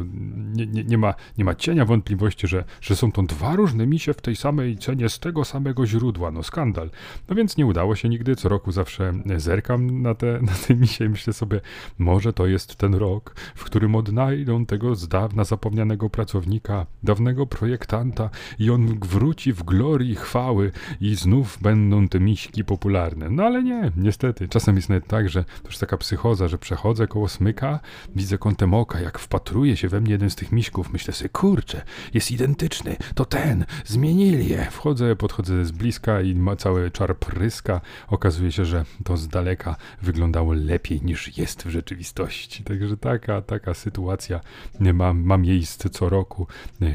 nie, 0.55 0.67
nie, 0.67 0.85
nie, 0.85 0.99
ma, 0.99 1.15
nie 1.39 1.45
ma 1.45 1.55
cienia 1.55 1.85
wątpliwości, 1.85 2.47
że, 2.47 2.65
że 2.81 2.97
są 2.97 3.13
to 3.13 3.23
dwa 3.23 3.57
różne 3.57 3.87
misie 3.87 4.15
w 4.15 4.21
tej 4.21 4.37
samej 4.37 4.79
cenie 4.79 5.09
z 5.09 5.19
tego 5.19 5.45
samego 5.45 5.87
źródła, 5.87 6.31
no 6.31 6.43
skandal. 6.43 6.91
No 7.29 7.35
więc 7.35 7.57
nie 7.57 7.67
udało 7.67 7.97
się 7.97 8.09
nigdy, 8.09 8.37
co 8.37 8.49
roku 8.49 8.73
zawsze 8.73 9.13
zerkam 9.37 10.03
na 10.03 10.15
te, 10.15 10.39
na 10.43 10.53
te 10.67 10.75
misie 10.75 11.05
i 11.05 11.09
myślę 11.09 11.33
sobie, 11.33 11.61
może 11.99 12.33
to 12.33 12.47
jest 12.47 12.77
ten 12.77 12.95
rok, 12.95 13.35
w 13.55 13.65
którym 13.65 13.95
odnajdą 13.95 14.67
tego 14.67 14.95
z 14.95 15.09
dawna 15.09 15.45
zapomnianego 15.45 16.11
pracownika, 16.11 16.87
dawnego 17.03 17.47
projektanta 17.47 18.31
i 18.59 18.71
on 18.71 18.99
wróci 18.99 19.42
w 19.51 19.63
glorii 19.63 20.15
chwały 20.15 20.73
i 21.01 21.15
znów 21.15 21.59
będą 21.63 22.09
te 22.09 22.21
miśki 22.21 22.65
popularne. 22.65 23.31
No 23.31 23.43
ale 23.43 23.63
nie, 23.63 23.93
niestety. 23.97 24.49
Czasem 24.49 24.77
jest 24.77 24.89
nawet 24.89 25.07
tak, 25.07 25.29
że 25.29 25.45
to 25.45 25.69
już 25.69 25.79
taka 25.79 25.97
psychoza, 25.97 26.49
że 26.49 26.59
przechodzę 26.59 27.07
koło 27.07 27.29
smyka, 27.29 27.81
widzę 28.17 28.39
kątem 28.39 28.75
oka, 28.75 29.01
jak 29.01 29.19
wpatruje 29.19 29.77
się 29.77 29.89
we 29.89 30.01
mnie 30.01 30.13
jeden 30.13 30.31
z 30.31 30.35
tych 30.35 30.53
miśków. 30.53 30.93
Myślę 30.93 31.15
sobie, 31.15 31.29
kurczę, 31.29 31.83
jest 32.15 32.31
identyczny, 32.31 32.97
to 33.15 33.25
ten, 33.25 33.65
zmienili 33.85 34.49
je. 34.49 34.69
Wchodzę, 34.71 35.17
podchodzę 35.17 35.65
z 35.65 35.71
bliska 35.71 36.21
i 36.21 36.35
ma 36.35 36.57
cały 36.57 36.91
czar 36.91 37.17
pryska. 37.19 37.81
Okazuje 38.09 38.53
się, 38.53 38.65
że 38.65 38.85
to 39.05 39.17
z 39.17 39.29
daleka 39.29 39.77
wyglądało 40.03 40.53
lepiej 40.53 41.03
niż 41.03 41.39
jest 41.39 41.63
w 41.63 41.71
rzeczywistości. 41.71 42.65
Także 42.65 42.97
taka, 42.97 43.43
taka 43.43 43.75
sytuacja 43.75 44.41
ma, 44.81 45.13
ma 45.13 45.39
miejsce 45.39 45.91
co 45.91 46.09
roku, 46.09 46.47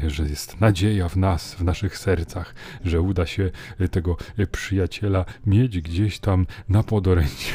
że 0.06 0.22
jest 0.22 0.60
nadzieja 0.60 1.08
w 1.08 1.16
nas, 1.16 1.54
w 1.54 1.64
naszych 1.64 1.98
sercach 1.98 2.37
że 2.84 3.00
uda 3.00 3.26
się 3.26 3.50
tego 3.90 4.16
przyjaciela 4.52 5.24
mieć 5.46 5.80
gdzieś 5.80 6.18
tam 6.18 6.46
na 6.68 6.82
podorędziu. 6.82 7.54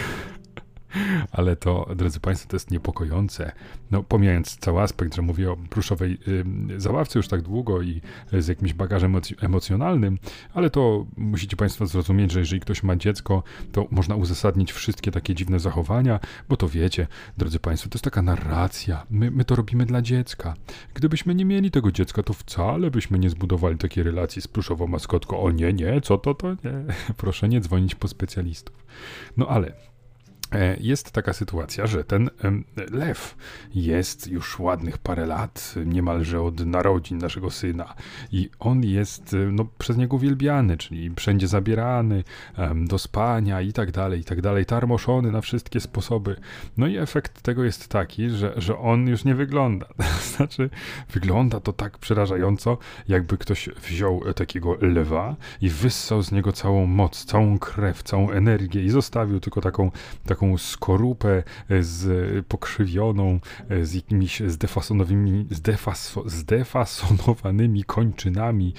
Ale 1.32 1.56
to, 1.56 1.90
drodzy 1.96 2.20
Państwo, 2.20 2.50
to 2.50 2.56
jest 2.56 2.72
niepokojące. 2.72 3.52
No, 3.92 4.04
pomijając 4.04 4.58
cały 4.58 4.82
aspekt, 4.82 5.16
że 5.16 5.22
mówię 5.22 5.52
o 5.52 5.58
pluszowej 5.58 6.18
y, 6.28 6.82
zabawce 6.82 7.20
już 7.20 7.28
tak 7.28 7.42
długo 7.42 7.82
i 7.82 8.02
z 8.34 8.48
jakimś 8.48 8.74
bagażem 8.74 9.16
emocjonalnym, 9.42 10.20
ale 10.54 10.70
to 10.70 11.06
musicie 11.18 11.58
Państwo 11.58 11.86
zrozumieć, 11.86 12.32
że 12.32 12.40
jeżeli 12.40 12.62
ktoś 12.62 12.84
ma 12.84 12.96
dziecko, 12.96 13.44
to 13.72 13.88
można 13.92 14.16
uzasadnić 14.16 14.72
wszystkie 14.72 15.12
takie 15.12 15.36
dziwne 15.36 15.60
zachowania, 15.60 16.20
bo 16.50 16.58
to 16.58 16.70
wiecie, 16.70 17.08
drodzy 17.38 17.60
Państwo, 17.60 17.90
to 17.90 17.96
jest 17.96 18.04
taka 18.04 18.22
narracja. 18.22 19.06
My, 19.10 19.32
my 19.32 19.46
to 19.46 19.56
robimy 19.56 19.86
dla 19.86 20.02
dziecka. 20.02 20.54
Gdybyśmy 20.94 21.36
nie 21.36 21.46
mieli 21.46 21.72
tego 21.72 21.92
dziecka, 21.92 22.24
to 22.24 22.34
wcale 22.34 22.92
byśmy 22.92 23.20
nie 23.20 23.30
zbudowali 23.30 23.78
takiej 23.78 24.04
relacji 24.04 24.42
z 24.42 24.48
pluszową 24.48 24.88
maskotką. 24.88 25.40
O 25.40 25.52
nie, 25.52 25.74
nie, 25.74 26.02
co 26.02 26.18
to, 26.18 26.34
to 26.34 26.50
nie. 26.50 26.94
Proszę 27.18 27.50
nie 27.50 27.62
dzwonić 27.62 27.96
po 27.96 28.08
specjalistów. 28.08 28.86
No 29.38 29.48
ale 29.48 29.74
E, 29.74 29.93
jest 30.80 31.12
taka 31.12 31.34
sytuacja, 31.34 31.88
że 31.88 32.04
ten 32.04 32.30
lew 32.92 33.36
jest 33.76 34.28
już 34.28 34.60
ładnych 34.60 34.98
parę 34.98 35.26
lat, 35.26 35.76
niemalże 35.86 36.42
od 36.42 36.66
narodzin 36.66 37.18
naszego 37.18 37.52
syna, 37.52 37.94
i 38.32 38.50
on 38.60 38.84
jest 38.84 39.34
e, 39.34 39.38
no, 39.38 39.66
przez 39.78 39.98
niego 39.98 40.16
uwielbiany, 40.16 40.78
czyli 40.78 41.12
wszędzie 41.16 41.48
zabierany 41.48 42.24
do 42.76 42.98
spania 42.98 43.62
i 43.62 43.74
tak 43.74 43.92
dalej, 43.92 44.20
i 44.20 44.24
tak 44.24 44.42
dalej, 44.42 44.66
tarmoszony 44.66 45.32
na 45.32 45.42
wszystkie 45.42 45.80
sposoby. 45.80 46.36
No 46.78 46.88
i 46.88 46.98
efekt 46.98 47.42
tego 47.42 47.64
jest 47.64 47.88
taki, 47.88 48.30
że, 48.30 48.54
że 48.58 48.78
on 48.78 49.08
już 49.08 49.26
nie 49.26 49.36
wygląda. 49.36 49.86
znaczy, 50.36 50.70
wygląda 51.10 51.60
to 51.60 51.74
tak 51.74 51.98
przerażająco, 51.98 52.78
jakby 53.08 53.38
ktoś 53.38 53.70
wziął 53.70 54.34
takiego 54.34 54.78
lwa 54.82 55.36
i 55.62 55.70
wyssał 55.70 56.22
z 56.22 56.32
niego 56.32 56.52
całą 56.52 56.86
moc, 56.86 57.26
całą 57.26 57.60
krew, 57.60 58.04
całą 58.04 58.32
energię 58.32 58.84
i 58.84 58.90
zostawił 58.90 59.40
tylko 59.40 59.62
taką, 59.62 59.92
taką 60.26 60.43
taką 60.44 60.58
skorupę 60.58 61.44
e, 61.70 61.84
z 61.84 62.46
pokrzywioną, 62.46 63.40
e, 63.70 63.86
z 63.86 63.94
jakimiś 63.94 64.42
zdefasonowanymi, 64.48 65.46
zdefas, 65.52 66.16
zdefasonowanymi 66.26 67.84
kończynami, 67.84 68.74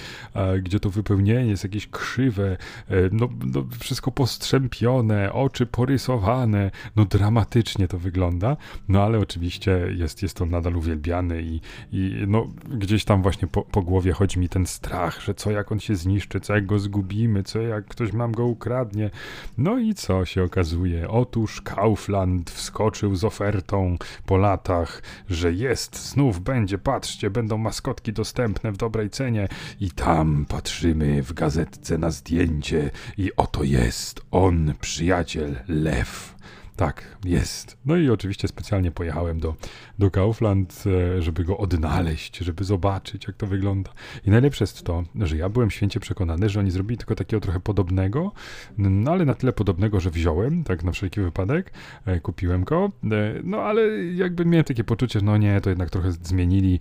gdzie 0.62 0.80
to 0.80 0.90
wypełnienie 0.90 1.50
jest 1.50 1.64
jakieś 1.64 1.86
krzywe, 1.88 2.56
e, 2.88 2.94
no, 3.12 3.28
no, 3.54 3.66
wszystko 3.80 4.10
postrzępione, 4.10 5.32
oczy 5.32 5.66
porysowane, 5.66 6.70
no 6.96 7.04
dramatycznie 7.04 7.88
to 7.88 7.98
wygląda, 7.98 8.56
no 8.88 9.02
ale 9.02 9.18
oczywiście 9.18 9.86
jest, 9.96 10.22
jest 10.22 10.36
to 10.36 10.46
nadal 10.46 10.76
uwielbiany 10.76 11.42
i, 11.42 11.60
i 11.92 12.24
no 12.26 12.48
gdzieś 12.68 13.04
tam 13.04 13.22
właśnie 13.22 13.48
po, 13.48 13.62
po 13.62 13.82
głowie 13.82 14.12
chodzi 14.12 14.38
mi 14.38 14.48
ten 14.48 14.66
strach, 14.66 15.20
że 15.20 15.34
co 15.34 15.50
jak 15.50 15.72
on 15.72 15.80
się 15.80 15.96
zniszczy, 15.96 16.40
co 16.40 16.54
jak 16.54 16.66
go 16.66 16.78
zgubimy, 16.78 17.42
co 17.42 17.60
jak 17.60 17.86
ktoś 17.86 18.12
nam 18.12 18.32
go 18.32 18.44
ukradnie, 18.44 19.10
no 19.58 19.78
i 19.78 19.94
co 19.94 20.24
się 20.24 20.42
okazuje? 20.42 21.08
Otóż 21.08 21.53
Kaufland 21.60 22.50
wskoczył 22.50 23.16
z 23.16 23.24
ofertą 23.24 23.96
po 24.26 24.36
latach, 24.36 25.02
że 25.30 25.52
jest, 25.52 26.10
znów 26.10 26.40
będzie, 26.40 26.78
patrzcie, 26.78 27.30
będą 27.30 27.58
maskotki 27.58 28.12
dostępne 28.12 28.72
w 28.72 28.76
dobrej 28.76 29.10
cenie 29.10 29.48
i 29.80 29.90
tam 29.90 30.46
patrzymy 30.48 31.22
w 31.22 31.32
gazetce 31.32 31.98
na 31.98 32.10
zdjęcie 32.10 32.90
i 33.18 33.30
oto 33.36 33.62
jest 33.62 34.20
on, 34.30 34.74
przyjaciel, 34.80 35.56
lew. 35.68 36.34
Tak, 36.76 37.16
jest. 37.24 37.76
No 37.86 37.96
i 37.96 38.10
oczywiście 38.10 38.48
specjalnie 38.48 38.90
pojechałem 38.90 39.40
do, 39.40 39.54
do 39.98 40.10
Kaufland, 40.10 40.84
e, 40.86 41.22
żeby 41.22 41.44
go 41.44 41.58
odnaleźć, 41.58 42.38
żeby 42.38 42.64
zobaczyć, 42.64 43.26
jak 43.26 43.36
to 43.36 43.46
wygląda. 43.46 43.90
I 44.26 44.30
najlepsze 44.30 44.62
jest 44.62 44.82
to, 44.82 45.02
że 45.20 45.36
ja 45.36 45.48
byłem 45.48 45.70
święcie 45.70 46.00
przekonany, 46.00 46.48
że 46.48 46.60
oni 46.60 46.70
zrobili 46.70 46.98
tylko 46.98 47.14
takiego 47.14 47.40
trochę 47.40 47.60
podobnego, 47.60 48.32
no 48.78 49.12
ale 49.12 49.24
na 49.24 49.34
tyle 49.34 49.52
podobnego, 49.52 50.00
że 50.00 50.10
wziąłem, 50.10 50.64
tak 50.64 50.84
na 50.84 50.92
wszelki 50.92 51.20
wypadek, 51.20 51.72
e, 52.06 52.20
kupiłem 52.20 52.64
go, 52.64 52.92
e, 53.04 53.08
no 53.44 53.58
ale 53.58 54.04
jakby 54.04 54.44
miałem 54.44 54.64
takie 54.64 54.84
poczucie, 54.84 55.20
no 55.22 55.36
nie, 55.36 55.60
to 55.60 55.70
jednak 55.70 55.90
trochę 55.90 56.12
zmienili, 56.12 56.80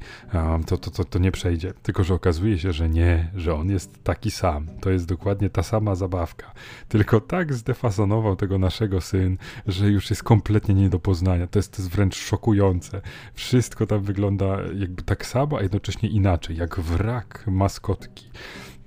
to, 0.66 0.78
to, 0.78 0.92
to, 0.92 1.06
to 1.06 1.20
nie 1.20 1.32
przejdzie. 1.32 1.74
Tylko, 1.84 2.04
że 2.04 2.14
okazuje 2.14 2.60
się, 2.60 2.74
że 2.74 2.90
nie, 2.90 3.32
że 3.36 3.56
on 3.56 3.70
jest 3.70 4.04
taki 4.04 4.32
sam. 4.32 4.68
To 4.82 4.90
jest 4.90 5.06
dokładnie 5.06 5.50
ta 5.50 5.64
sama 5.64 5.96
zabawka. 5.96 6.52
Tylko 6.88 7.22
tak 7.22 7.54
zdefasonował 7.54 8.36
tego 8.36 8.58
naszego 8.58 9.02
syn, 9.02 9.38
że 9.68 9.83
że 9.84 9.92
już 9.92 10.10
jest 10.10 10.24
kompletnie 10.24 10.76
nie 10.76 10.90
do 10.90 11.00
poznania. 11.00 11.48
To 11.48 11.60
jest, 11.60 11.72
to 11.72 11.82
jest 11.82 11.92
wręcz 11.96 12.16
szokujące. 12.16 13.02
Wszystko 13.34 13.88
tam 13.88 14.04
wygląda 14.04 14.58
jakby 14.76 15.04
tak 15.04 15.26
samo, 15.26 15.58
a 15.58 15.62
jednocześnie 15.62 16.10
inaczej, 16.10 16.58
jak 16.58 16.80
wrak 16.80 17.44
maskotki. 17.48 18.30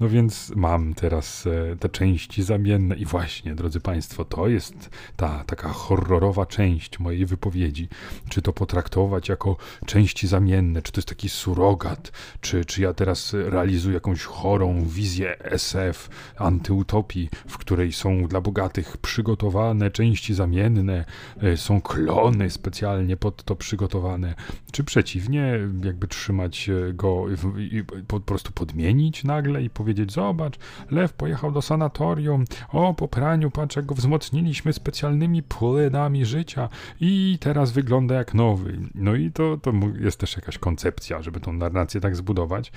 No 0.00 0.08
więc 0.08 0.52
mam 0.56 0.94
teraz 0.94 1.46
e, 1.46 1.76
te 1.76 1.88
części 1.88 2.42
zamienne 2.42 2.96
i 2.96 3.04
właśnie, 3.04 3.54
drodzy 3.54 3.80
Państwo, 3.80 4.24
to 4.24 4.48
jest 4.48 4.90
ta 5.16 5.44
taka 5.44 5.68
horrorowa 5.68 6.46
część 6.46 6.98
mojej 6.98 7.26
wypowiedzi. 7.26 7.88
Czy 8.28 8.42
to 8.42 8.52
potraktować 8.52 9.28
jako 9.28 9.56
części 9.86 10.26
zamienne, 10.26 10.82
czy 10.82 10.92
to 10.92 10.98
jest 10.98 11.08
taki 11.08 11.28
surogat, 11.28 12.12
czy, 12.40 12.64
czy 12.64 12.82
ja 12.82 12.94
teraz 12.94 13.32
realizuję 13.32 13.94
jakąś 13.94 14.22
chorą 14.22 14.84
wizję 14.84 15.38
SF, 15.44 16.08
antyutopii, 16.36 17.30
w 17.48 17.58
której 17.58 17.92
są 17.92 18.22
dla 18.22 18.40
bogatych 18.40 18.96
przygotowane 18.96 19.90
części 19.90 20.34
zamienne, 20.34 21.04
e, 21.42 21.56
są 21.56 21.80
klony 21.80 22.50
specjalnie 22.50 23.16
pod 23.16 23.44
to 23.44 23.56
przygotowane, 23.56 24.34
czy 24.72 24.84
przeciwnie, 24.84 25.58
jakby 25.84 26.08
trzymać 26.08 26.70
go 26.94 27.24
i 27.58 27.84
po 28.06 28.20
prostu 28.20 28.52
podmienić 28.52 29.24
nagle 29.24 29.62
i 29.62 29.70
powiedzieć, 29.70 29.85
zobacz, 30.08 30.58
lew 30.90 31.12
pojechał 31.12 31.52
do 31.52 31.62
sanatorium, 31.62 32.44
o, 32.72 32.94
po 32.94 33.08
praniu, 33.08 33.50
patrz, 33.50 33.76
jak 33.76 33.86
go 33.86 33.94
wzmocniliśmy 33.94 34.72
specjalnymi 34.72 35.42
płynami 35.42 36.24
życia. 36.24 36.68
I 37.00 37.38
teraz 37.40 37.72
wygląda 37.72 38.14
jak 38.14 38.34
nowy. 38.34 38.78
No 38.94 39.14
i 39.14 39.32
to, 39.32 39.56
to 39.56 39.72
jest 40.00 40.20
też 40.20 40.36
jakaś 40.36 40.58
koncepcja, 40.58 41.22
żeby 41.22 41.40
tą 41.40 41.52
narrację 41.52 42.00
tak 42.00 42.16
zbudować. 42.16 42.72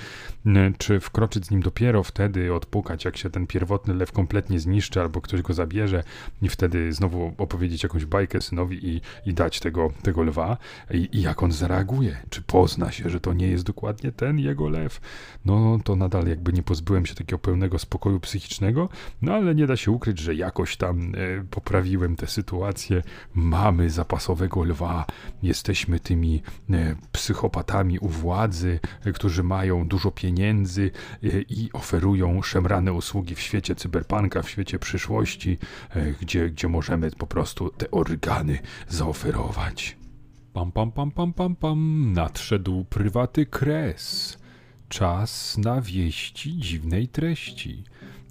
Czy 0.78 1.00
wkroczyć 1.00 1.46
z 1.46 1.52
nim 1.52 1.62
dopiero 1.62 2.04
wtedy, 2.04 2.54
odpukać, 2.54 3.06
jak 3.06 3.18
się 3.18 3.30
ten 3.30 3.48
pierwotny 3.48 3.94
lew 3.94 4.12
kompletnie 4.12 4.60
zniszczy, 4.60 5.02
albo 5.02 5.22
ktoś 5.22 5.42
go 5.42 5.54
zabierze 5.54 6.04
i 6.42 6.50
wtedy 6.50 6.94
znowu 6.94 7.34
opowiedzieć 7.38 7.84
jakąś 7.84 8.06
bajkę 8.06 8.42
synowi 8.42 8.90
i, 8.90 9.02
i 9.26 9.34
dać 9.34 9.60
tego, 9.60 9.92
tego 10.02 10.24
lwa? 10.24 10.58
I, 10.92 11.10
i 11.12 11.22
jak 11.22 11.44
on 11.44 11.52
zareaguje, 11.52 12.18
czy 12.30 12.42
pozna 12.42 12.92
się, 12.92 13.10
że 13.10 13.20
to 13.20 13.34
nie 13.34 13.48
jest 13.48 13.64
dokładnie 13.64 14.12
ten 14.12 14.40
jego 14.40 14.70
lew, 14.70 15.02
no 15.46 15.80
to 15.84 15.96
nadal 15.96 16.28
jakby 16.28 16.54
nie 16.54 16.64
pozbyłem 16.64 16.99
się 17.06 17.16
takiego 17.16 17.40
pełnego 17.40 17.80
spokoju 17.80 18.20
psychicznego, 18.20 18.90
no 19.22 19.34
ale 19.34 19.56
nie 19.56 19.68
da 19.68 19.78
się 19.78 19.92
ukryć, 19.92 20.20
że 20.20 20.36
jakoś 20.36 20.78
tam 20.78 21.16
e, 21.16 21.44
poprawiłem 21.50 22.16
tę 22.16 22.28
sytuację. 22.28 23.02
Mamy 23.34 23.90
zapasowego 23.90 24.64
lwa, 24.64 25.06
jesteśmy 25.44 26.00
tymi 26.00 26.42
e, 26.70 26.96
psychopatami 27.12 28.00
u 28.00 28.08
władzy, 28.08 28.80
e, 29.06 29.12
którzy 29.12 29.44
mają 29.44 29.88
dużo 29.88 30.12
pieniędzy 30.12 30.92
i 31.50 31.70
oferują 31.74 32.42
szemrane 32.42 32.94
usługi 32.94 33.36
w 33.36 33.40
świecie 33.40 33.76
cyberpunka, 33.76 34.42
w 34.42 34.50
świecie 34.50 34.80
przyszłości, 34.80 35.58
gdzie, 36.22 36.50
gdzie 36.50 36.68
możemy 36.68 37.12
po 37.12 37.28
prostu 37.28 37.70
te 37.70 37.92
organy 37.92 38.60
zaoferować. 38.88 40.00
Pam, 40.54 40.72
pam, 40.72 40.92
pam, 40.92 41.12
pam, 41.12 41.34
pam, 41.34 41.56
pam. 41.56 42.14
Nadszedł 42.14 42.86
prywaty 42.86 43.46
kres. 43.46 44.38
Czas 44.90 45.58
na 45.58 45.82
wieści 45.82 46.58
dziwnej 46.58 47.08
treści. 47.08 47.84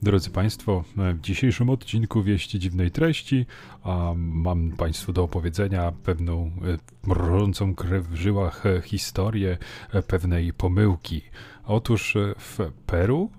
Drodzy 0.03 0.31
Państwo, 0.31 0.85
w 0.97 1.21
dzisiejszym 1.21 1.71
odcinku 1.71 2.23
Wieści 2.23 2.59
Dziwnej 2.59 2.91
Treści 2.91 3.47
a 3.89 4.15
mam 4.17 4.73
Państwu 4.73 5.13
do 5.13 5.25
opowiedzenia 5.25 5.93
pewną 6.05 6.47
e, 6.47 7.09
mrożącą 7.09 7.75
krew 7.75 8.09
w 8.09 8.15
żyłach 8.15 8.67
e, 8.67 8.83
historię 8.83 9.59
e, 9.93 10.03
pewnej 10.03 10.53
pomyłki. 10.53 11.23
Otóż 11.65 12.17
w 12.39 12.59
Peru 12.87 13.31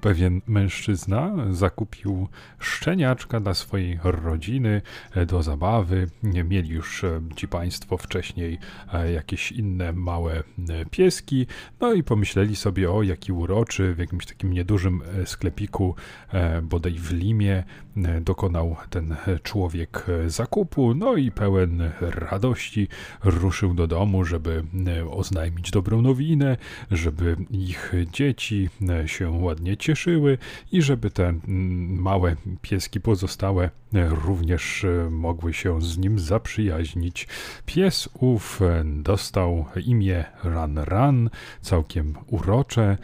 pewien 0.00 0.40
mężczyzna 0.46 1.34
zakupił 1.50 2.28
szczeniaczka 2.58 3.40
dla 3.40 3.54
swojej 3.54 3.98
rodziny 4.02 4.82
do 5.26 5.42
zabawy. 5.42 6.06
Mieli 6.22 6.68
już 6.68 7.04
ci 7.36 7.48
państwo 7.48 7.96
wcześniej 7.96 8.58
jakieś 9.14 9.52
inne 9.52 9.92
małe 9.92 10.42
pieski, 10.90 11.46
no 11.80 11.92
i 11.92 12.02
pomyśleli 12.02 12.56
sobie, 12.56 12.90
o 12.90 13.02
jaki 13.02 13.32
uroczy, 13.32 13.94
w 13.94 13.98
jakimś 13.98 14.26
takim 14.26 14.52
niedużym 14.52 15.02
sklepiku, 15.24 15.94
bodaj 16.62 16.92
w 16.92 17.12
Limie, 17.12 17.64
dokonał 18.20 18.76
ten 18.90 19.16
człowiek 19.42 19.81
zakupu, 20.26 20.94
no 20.94 21.16
i 21.16 21.30
pełen 21.30 21.90
radości 22.00 22.88
ruszył 23.24 23.74
do 23.74 23.86
domu, 23.86 24.24
żeby 24.24 24.64
oznajmić 25.10 25.70
dobrą 25.70 26.02
nowinę, 26.02 26.56
żeby 26.90 27.36
ich 27.50 27.92
dzieci 28.12 28.70
się 29.06 29.30
ładnie 29.30 29.76
cieszyły 29.76 30.38
i 30.72 30.82
żeby 30.82 31.10
te 31.10 31.34
małe 31.46 32.36
pieski 32.62 33.00
pozostałe 33.00 33.64
e, 33.64 33.81
również 33.92 34.84
e, 34.84 35.10
mogły 35.10 35.52
się 35.52 35.82
z 35.82 35.98
nim 35.98 36.18
zaprzyjaźnić. 36.18 37.28
Pies 37.66 38.08
ów 38.20 38.62
e, 38.62 38.84
dostał 38.84 39.64
imię 39.86 40.24
Ran 40.44 40.78
Ran, 40.78 41.30
całkiem 41.60 42.14
urocze 42.26 42.98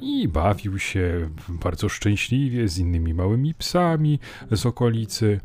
i 0.00 0.28
bawił 0.28 0.78
się 0.78 1.30
bardzo 1.48 1.88
szczęśliwie 1.88 2.68
z 2.68 2.78
innymi 2.78 3.14
małymi 3.14 3.54
psami 3.54 4.18
z 4.50 4.66
okolicy. 4.66 5.40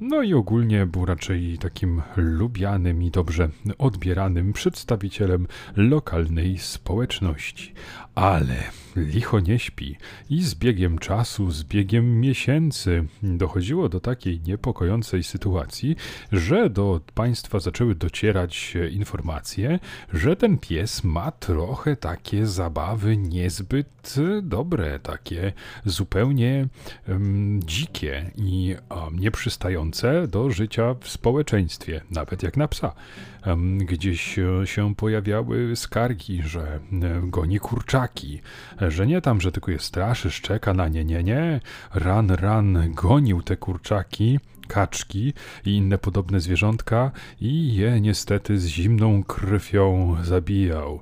No 0.00 0.22
i 0.22 0.34
ogólnie 0.34 0.86
był 0.86 1.04
raczej 1.04 1.58
takim 1.58 2.02
lubianym 2.16 3.02
i 3.02 3.10
dobrze 3.10 3.48
odbieranym 3.78 4.52
przedstawicielem 4.52 5.46
lokalnej 5.76 6.58
społeczności. 6.58 7.72
Ale 8.14 8.56
licho 8.96 9.40
nie 9.40 9.58
śpi 9.58 9.96
i 10.30 10.42
z 10.42 10.54
biegiem 10.54 10.98
czasu, 10.98 11.50
z 11.50 11.64
biegiem 11.64 12.20
miesięcy 12.20 13.04
dochodziło 13.22 13.88
do 13.88 13.99
takiej 14.00 14.40
niepokojącej 14.40 15.22
sytuacji, 15.22 15.96
że 16.32 16.70
do 16.70 17.00
państwa 17.14 17.60
zaczęły 17.60 17.94
docierać 17.94 18.76
informacje, 18.90 19.78
że 20.12 20.36
ten 20.36 20.58
pies 20.58 21.04
ma 21.04 21.30
trochę 21.30 21.96
takie 21.96 22.46
zabawy 22.46 23.16
niezbyt 23.16 24.14
dobre, 24.42 24.98
takie 24.98 25.52
zupełnie 25.84 26.68
um, 27.08 27.60
dzikie 27.64 28.30
i 28.36 28.76
um, 28.90 29.18
nieprzystające 29.18 30.28
do 30.28 30.50
życia 30.50 30.94
w 31.00 31.08
społeczeństwie, 31.08 32.00
nawet 32.10 32.42
jak 32.42 32.56
na 32.56 32.68
psa. 32.68 32.92
Gdzieś 33.78 34.38
się 34.64 34.94
pojawiały 34.96 35.76
skargi, 35.76 36.42
że 36.42 36.80
goni 37.22 37.58
kurczaki, 37.58 38.40
że 38.88 39.06
nie 39.06 39.20
tam, 39.20 39.40
że 39.40 39.52
tylko 39.52 39.70
je 39.70 39.78
straszy, 39.78 40.30
szczeka 40.30 40.74
na 40.74 40.88
nie, 40.88 41.04
nie, 41.04 41.22
nie. 41.22 41.60
Ran, 41.94 42.30
ran 42.30 42.92
gonił 42.94 43.42
te 43.42 43.56
kurczaki, 43.56 44.40
kaczki 44.70 45.32
i 45.66 45.70
inne 45.74 45.98
podobne 45.98 46.40
zwierzątka 46.40 47.10
i 47.40 47.74
je 47.74 48.00
niestety 48.00 48.58
z 48.58 48.66
zimną 48.66 49.24
krwią 49.24 50.16
zabijał. 50.22 51.00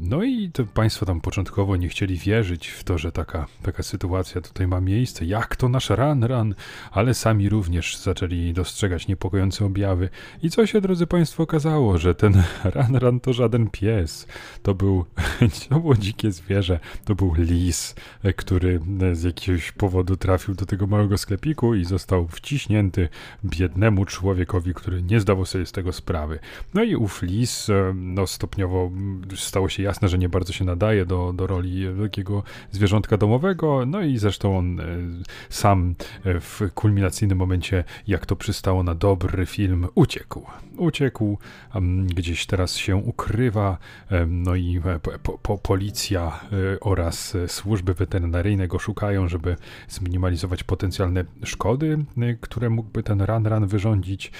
No 0.00 0.22
i 0.22 0.50
to 0.50 0.64
państwo 0.64 1.06
tam 1.06 1.20
początkowo 1.20 1.76
nie 1.76 1.88
chcieli 1.88 2.16
wierzyć 2.16 2.68
w 2.68 2.84
to, 2.84 2.98
że 2.98 3.12
taka, 3.12 3.46
taka 3.62 3.82
sytuacja 3.82 4.40
tutaj 4.40 4.66
ma 4.66 4.80
miejsce. 4.80 5.24
Jak 5.24 5.56
to 5.56 5.68
nasz 5.68 5.90
ran, 5.90 6.24
ran? 6.24 6.54
Ale 6.90 7.14
sami 7.14 7.48
również 7.48 7.96
zaczęli 7.96 8.52
dostrzegać 8.52 9.08
niepokojące 9.08 9.64
objawy. 9.64 10.08
I 10.42 10.50
co 10.50 10.66
się, 10.66 10.80
drodzy 10.80 11.06
państwo, 11.06 11.42
okazało, 11.42 11.98
że 11.98 12.14
ten 12.14 12.42
ran, 12.74 12.96
ran 12.96 13.20
to 13.20 13.32
żaden 13.32 13.70
pies. 13.70 14.26
To 14.62 14.74
był, 14.74 15.04
to 15.68 15.80
było 15.80 15.94
dzikie 15.94 16.32
zwierzę. 16.32 16.80
To 17.04 17.14
był 17.14 17.34
lis, 17.38 17.94
który 18.36 18.80
z 19.12 19.22
jakiegoś 19.22 19.72
powodu 19.72 20.16
trafił 20.16 20.54
do 20.54 20.66
tego 20.66 20.86
małego 20.86 21.18
sklepiku 21.18 21.74
i 21.74 21.84
został 21.84 22.28
wciśnięty 22.28 22.87
biednemu 23.44 24.04
człowiekowi, 24.04 24.74
który 24.74 25.02
nie 25.02 25.20
zdawał 25.20 25.44
sobie 25.44 25.66
z 25.66 25.72
tego 25.72 25.92
sprawy. 25.92 26.38
No 26.74 26.82
i 26.82 26.96
ów 26.96 27.22
lis 27.22 27.68
no, 27.94 28.26
stopniowo 28.26 28.90
stał 29.36 29.58
stało 29.58 29.68
się 29.68 29.82
jasne, 29.82 30.08
że 30.08 30.18
nie 30.18 30.28
bardzo 30.28 30.52
się 30.52 30.64
nadaje 30.64 31.06
do, 31.06 31.32
do 31.32 31.46
roli 31.46 31.86
takiego 32.02 32.42
zwierzątka 32.70 33.16
domowego, 33.16 33.86
no 33.86 34.00
i 34.00 34.18
zresztą 34.18 34.58
on 34.58 34.80
e, 34.80 34.84
sam 35.50 35.94
e, 36.24 36.40
w 36.40 36.60
kulminacyjnym 36.74 37.38
momencie, 37.38 37.84
jak 38.06 38.26
to 38.26 38.36
przystało 38.36 38.82
na 38.82 38.94
dobry 38.94 39.46
film, 39.46 39.86
uciekł. 39.94 40.46
Uciekł, 40.76 41.38
gdzieś 42.06 42.46
teraz 42.46 42.76
się 42.76 42.96
ukrywa, 42.96 43.78
no 44.26 44.54
i 44.54 44.80
e, 44.84 44.98
po, 45.22 45.38
po, 45.38 45.58
policja 45.58 46.40
oraz 46.80 47.36
służby 47.46 47.94
weterynaryjne 47.94 48.68
go 48.68 48.78
szukają, 48.78 49.28
żeby 49.28 49.56
zminimalizować 49.88 50.64
potencjalne 50.64 51.24
szkody, 51.44 51.98
które 52.40 52.70
mógłby 52.78 53.02
ten 53.02 53.20
ran 53.20 53.46
ran 53.46 53.66
wyrządzić. 53.66 54.32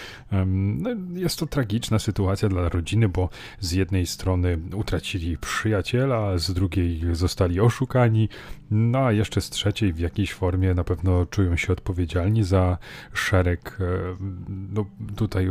No, 0.47 0.91
jest 1.13 1.39
to 1.39 1.47
tragiczna 1.47 1.99
sytuacja 1.99 2.49
dla 2.49 2.69
rodziny, 2.69 3.09
bo 3.09 3.29
z 3.61 3.73
jednej 3.73 4.07
strony 4.07 4.59
utraci 4.75 5.09
stracili 5.09 5.39
przyjaciela, 5.39 6.39
z 6.39 6.53
drugiej 6.53 7.01
zostali 7.13 7.61
oszukani, 7.61 8.29
no 8.71 8.99
a 8.99 9.13
jeszcze 9.13 9.41
z 9.41 9.51
trzeciej 9.51 9.93
w 9.93 9.99
jakiejś 9.99 10.33
formie 10.33 10.75
na 10.75 10.85
pewno 10.85 11.27
czują 11.27 11.57
się 11.57 11.73
odpowiedzialni 11.73 12.45
za 12.45 12.79
szereg 13.13 13.79
e, 13.81 13.85
no, 14.73 14.85
tutaj 15.17 15.49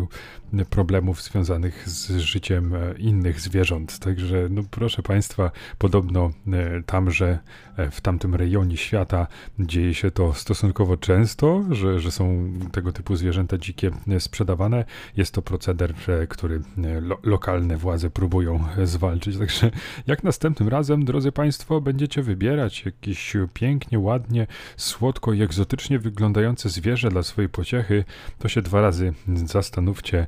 problemów 0.70 1.24
związanych 1.24 1.90
z 1.90 2.18
życiem 2.18 2.76
e, 2.76 2.94
innych 2.98 3.40
zwierząt. 3.40 4.00
Także 4.00 4.48
no, 4.50 4.62
proszę 4.72 5.04
Państwa, 5.04 5.52
podobno 5.78 6.32
e, 6.48 6.84
tamże 6.84 7.40
w 7.92 8.02
tamtym 8.02 8.36
rejonie 8.36 8.78
świata 8.78 9.28
dzieje 9.60 9.94
się 9.94 10.12
to 10.12 10.34
stosunkowo 10.34 10.98
często, 10.98 11.64
że, 11.72 12.00
że 12.00 12.12
są 12.12 12.52
tego 12.72 12.92
typu 12.92 13.16
zwierzęta 13.16 13.58
dzikie 13.58 13.92
sprzedawane. 14.20 14.86
Jest 15.18 15.34
to 15.34 15.42
proceder, 15.42 15.94
który 16.30 16.62
lo 17.02 17.18
lokalne 17.24 17.78
władze 17.78 18.10
próbują 18.10 18.64
zwalczyć. 18.84 19.38
Także 19.38 19.72
jak 20.08 20.24
następnym 20.24 20.70
razem, 20.70 21.06
drodzy 21.06 21.32
Państwo, 21.32 21.82
będziecie 21.82 22.24
wybierać 22.24 22.86
jakieś 22.86 23.34
pięknie, 23.54 24.00
ładnie, 24.00 24.48
słodko 24.78 25.34
i 25.34 25.42
egzotycznie 25.42 26.00
wyglądające 26.00 26.70
zwierzę 26.70 27.10
dla 27.10 27.24
swojej 27.24 27.50
pociechy, 27.50 28.04
to 28.40 28.48
się 28.48 28.62
dwa 28.62 28.82
razy 28.82 29.14
zastanówcie. 29.46 30.28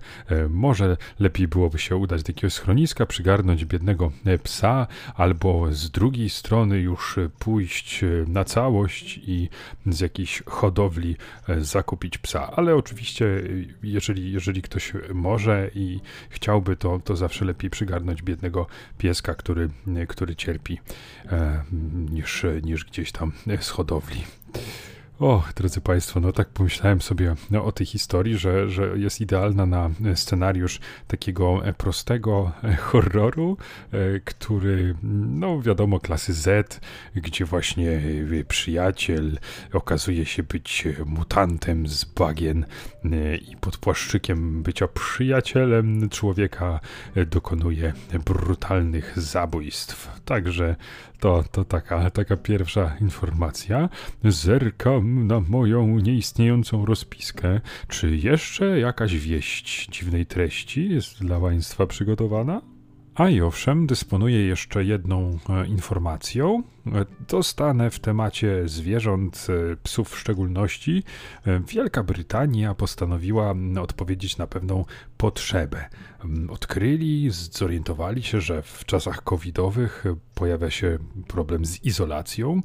Może 0.49 0.97
lepiej 1.19 1.47
byłoby 1.47 1.80
się 1.80 1.95
udać 1.95 2.23
do 2.23 2.30
jakiegoś 2.30 2.54
schroniska, 2.54 3.06
przygarnąć 3.06 3.65
biednego 3.65 4.12
psa, 4.43 4.88
albo 5.15 5.67
z 5.71 5.91
drugiej 5.91 6.30
strony 6.30 6.80
już 6.80 7.19
pójść 7.39 8.06
na 8.28 8.45
całość 8.45 9.19
i 9.28 9.49
z 9.86 9.99
jakiejś 9.99 10.43
hodowli 10.45 11.15
e, 11.47 11.62
zakupić 11.62 12.17
psa. 12.17 12.29
Ale 12.36 12.76
oczywiście, 12.76 13.26
e, 13.26 13.42
jeżeli, 13.84 14.32
jeżeli 14.32 14.62
ktoś 14.62 14.94
może 15.13 15.72
i 15.76 16.00
chciałby, 16.30 16.76
to, 16.76 17.00
to 17.00 17.15
zawsze 17.15 17.46
lepiej 17.46 17.70
przygarnąć 17.70 18.22
biednego 18.22 18.68
pieska, 18.98 19.36
który, 19.36 19.70
który 20.08 20.36
cierpi, 20.36 20.80
e, 21.26 21.63
niż, 22.12 22.46
niż 22.63 22.86
gdzieś 22.86 23.12
tam 23.12 23.32
z 23.60 23.70
hodowli. 23.70 24.24
O, 25.19 25.43
drodzy 25.55 25.82
Państwo, 25.82 26.19
no 26.19 26.32
tak 26.32 26.49
pomyślałem 26.49 27.01
sobie 27.01 27.36
no, 27.51 27.65
o 27.65 27.71
tej 27.71 27.88
historii, 27.88 28.38
że, 28.38 28.69
że 28.69 28.97
jest 28.97 29.21
idealna 29.21 29.65
na 29.65 29.89
scenariusz 30.15 30.79
takiego 31.08 31.62
prostego 31.77 32.51
horroru, 32.79 33.58
e, 33.91 34.19
który, 34.19 34.95
no 35.29 35.62
wiadomo, 35.62 35.99
klasy 35.99 36.34
Z, 36.34 36.79
gdzie 37.15 37.45
właśnie 37.45 38.01
e, 38.39 38.43
przyjaciel 38.43 39.39
okazuje 39.73 40.25
się 40.25 40.43
być 40.43 40.88
mutantem 41.05 41.88
z 41.88 42.03
bagien 42.05 42.65
e, 43.05 43.36
i 43.36 43.55
pod 43.55 43.77
płaszczykiem 43.77 44.63
bycia 44.63 44.88
przyjacielem 44.88 46.10
człowieka 46.10 46.79
dokonuje 47.27 47.93
brutalnych 48.25 49.19
zabójstw. 49.19 50.21
Także 50.25 50.75
to, 51.19 51.43
to 51.51 51.65
taka, 51.65 52.10
taka 52.10 52.38
pierwsza 52.38 52.95
informacja. 53.01 53.89
Zerkam 54.23 55.27
na 55.27 55.39
moją 55.39 55.99
nieistniejącą 55.99 56.86
rozpiskę. 56.86 57.62
Czy 57.88 58.17
jeszcze 58.17 58.79
jakaś 58.79 59.17
wieść 59.17 59.88
dziwnej 59.91 60.25
treści 60.25 60.89
jest 60.89 61.23
dla 61.23 61.39
Państwa 61.39 61.88
przygotowana? 61.88 62.62
A 63.19 63.29
i 63.29 63.41
owszem, 63.41 63.88
dysponuję 63.88 64.45
jeszcze 64.45 64.84
jedną 64.84 65.38
e, 65.49 65.67
informacją. 65.67 66.63
E, 66.86 67.05
dostanę 67.27 67.89
w 67.89 67.99
temacie 67.99 68.67
zwierząt, 68.67 69.47
e, 69.49 69.75
psów 69.75 70.10
w 70.10 70.19
szczególności. 70.19 71.03
Wielka 71.67 72.03
Brytania 72.03 72.75
postanowiła 72.75 73.55
odpowiedzieć 73.82 74.38
na 74.38 74.47
pewną 74.47 74.86
potrzebę. 75.17 75.89
Odkryli, 76.49 77.29
zorientowali 77.32 78.23
się, 78.23 78.41
że 78.41 78.62
w 78.62 78.86
czasach 78.86 79.23
covidowych 79.23 80.03
pojawia 80.36 80.69
się 80.69 80.97
problem 81.27 81.65
z 81.65 81.86
izolacją 81.86 82.62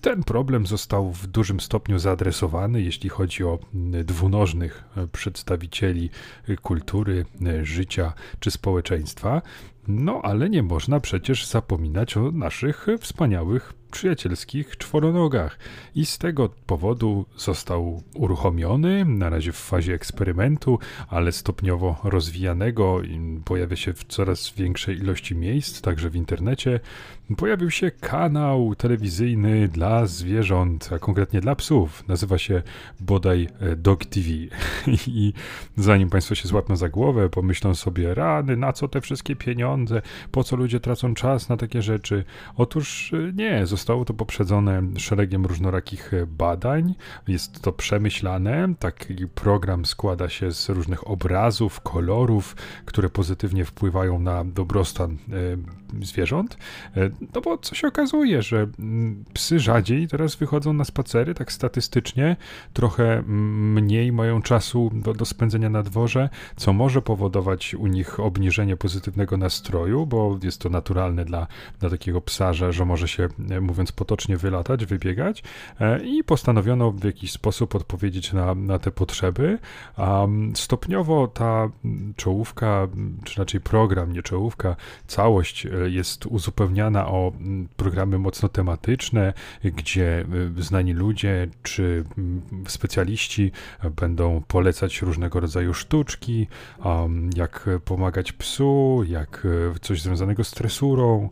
ten 0.00 0.24
problem 0.24 0.66
został 0.66 1.12
w 1.12 1.26
dużym 1.26 1.60
stopniu 1.60 1.98
zaadresowany, 1.98 2.82
jeśli 2.82 3.08
chodzi 3.08 3.44
o 3.44 3.58
dwunożnych 4.04 4.84
przedstawicieli 5.12 6.10
kultury, 6.62 7.24
życia 7.62 8.12
czy 8.40 8.50
społeczeństwa. 8.50 9.42
No 9.88 10.20
ale 10.22 10.50
nie 10.50 10.62
można 10.62 11.00
przecież 11.00 11.46
zapominać 11.46 12.16
o 12.16 12.30
naszych 12.30 12.86
wspaniałych 13.00 13.72
przyjacielskich 13.90 14.78
czworonogach 14.78 15.58
i 15.94 16.06
z 16.06 16.18
tego 16.18 16.48
powodu 16.66 17.26
został 17.36 18.02
uruchomiony, 18.14 19.04
na 19.04 19.30
razie 19.30 19.52
w 19.52 19.56
fazie 19.56 19.94
eksperymentu, 19.94 20.78
ale 21.08 21.32
stopniowo 21.32 21.96
rozwijanego, 22.04 23.00
pojawia 23.44 23.76
się 23.76 23.92
w 23.92 24.04
coraz 24.04 24.50
większej 24.50 24.96
ilości 24.98 25.34
miejsc, 25.34 25.80
także 25.80 26.10
w 26.10 26.16
internecie. 26.16 26.80
Pojawił 27.36 27.70
się 27.70 27.90
kanał 27.90 28.74
telewizyjny 28.74 29.68
dla 29.68 30.06
zwierząt, 30.06 30.90
a 30.92 30.98
konkretnie 30.98 31.40
dla 31.40 31.54
psów. 31.54 32.08
Nazywa 32.08 32.38
się 32.38 32.62
bodaj 33.00 33.48
e, 33.60 33.76
Dog 33.76 34.04
TV. 34.04 34.28
I 35.06 35.32
zanim 35.76 36.10
Państwo 36.10 36.34
się 36.34 36.48
złapią 36.48 36.76
za 36.76 36.88
głowę, 36.88 37.28
pomyślą 37.28 37.74
sobie, 37.74 38.14
rany, 38.14 38.56
na 38.56 38.72
co 38.72 38.88
te 38.88 39.00
wszystkie 39.00 39.36
pieniądze, 39.36 40.02
po 40.32 40.44
co 40.44 40.56
ludzie 40.56 40.80
tracą 40.80 41.14
czas 41.14 41.48
na 41.48 41.56
takie 41.56 41.82
rzeczy? 41.82 42.24
Otóż 42.56 43.12
e, 43.12 43.32
nie, 43.32 43.66
zostało 43.66 44.04
to 44.04 44.14
poprzedzone 44.14 44.82
szeregiem 44.96 45.46
różnorakich 45.46 46.12
badań. 46.26 46.94
Jest 47.28 47.62
to 47.62 47.72
przemyślane. 47.72 48.74
Taki 48.78 49.28
program 49.34 49.84
składa 49.84 50.28
się 50.28 50.52
z 50.52 50.68
różnych 50.68 51.10
obrazów, 51.10 51.80
kolorów, 51.80 52.56
które 52.84 53.10
pozytywnie 53.10 53.64
wpływają 53.64 54.18
na 54.18 54.44
dobrostan 54.44 55.12
e, 55.12 55.83
zwierząt. 56.02 56.56
E, 56.96 57.10
no 57.34 57.40
bo 57.40 57.58
co 57.58 57.74
się 57.74 57.88
okazuje, 57.88 58.42
że 58.42 58.66
mm, 58.78 59.24
psy 59.32 59.60
rzadziej 59.60 60.08
teraz 60.08 60.36
wychodzą 60.36 60.72
na 60.72 60.84
spacery, 60.84 61.34
tak 61.34 61.52
statystycznie, 61.52 62.36
trochę 62.72 63.22
mniej 63.26 64.12
mają 64.12 64.42
czasu 64.42 64.90
do, 64.94 65.14
do 65.14 65.24
spędzenia 65.24 65.70
na 65.70 65.82
dworze, 65.82 66.28
co 66.56 66.72
może 66.72 67.02
powodować 67.02 67.74
u 67.74 67.86
nich 67.86 68.20
obniżenie 68.20 68.76
pozytywnego 68.76 69.36
nastroju, 69.36 70.06
bo 70.06 70.38
jest 70.42 70.60
to 70.60 70.68
naturalne 70.68 71.24
dla, 71.24 71.46
dla 71.80 71.90
takiego 71.90 72.20
psa, 72.20 72.52
że, 72.52 72.72
że 72.72 72.84
może 72.84 73.08
się, 73.08 73.28
e, 73.50 73.60
mówiąc 73.60 73.92
potocznie, 73.92 74.36
wylatać, 74.36 74.86
wybiegać 74.86 75.42
e, 75.80 76.04
i 76.04 76.24
postanowiono 76.24 76.90
w 76.92 77.04
jakiś 77.04 77.32
sposób 77.32 77.74
odpowiedzieć 77.74 78.32
na, 78.32 78.54
na 78.54 78.78
te 78.78 78.90
potrzeby. 78.90 79.58
Stopniowo 80.54 81.28
ta 81.28 81.68
czołówka, 82.16 82.88
czy 83.24 83.38
raczej 83.38 83.60
program, 83.60 84.12
nie 84.12 84.22
czołówka, 84.22 84.76
całość 85.06 85.66
jest 85.90 86.26
uzupełniana 86.26 87.06
o 87.06 87.32
programy 87.76 88.18
mocno 88.18 88.48
tematyczne, 88.48 89.32
gdzie 89.64 90.24
e, 90.58 90.62
znani 90.62 90.92
ludzie 90.92 91.48
czy 91.62 92.04
specjaliści 92.68 93.52
będą 94.00 94.42
polecać 94.48 95.02
różnego 95.02 95.40
rodzaju 95.40 95.74
sztuczki, 95.74 96.46
jak 97.36 97.70
pomagać 97.84 98.32
psu, 98.32 99.04
jak 99.08 99.46
coś 99.80 100.02
związanego 100.02 100.44
z 100.44 100.50
tresurą, 100.50 101.28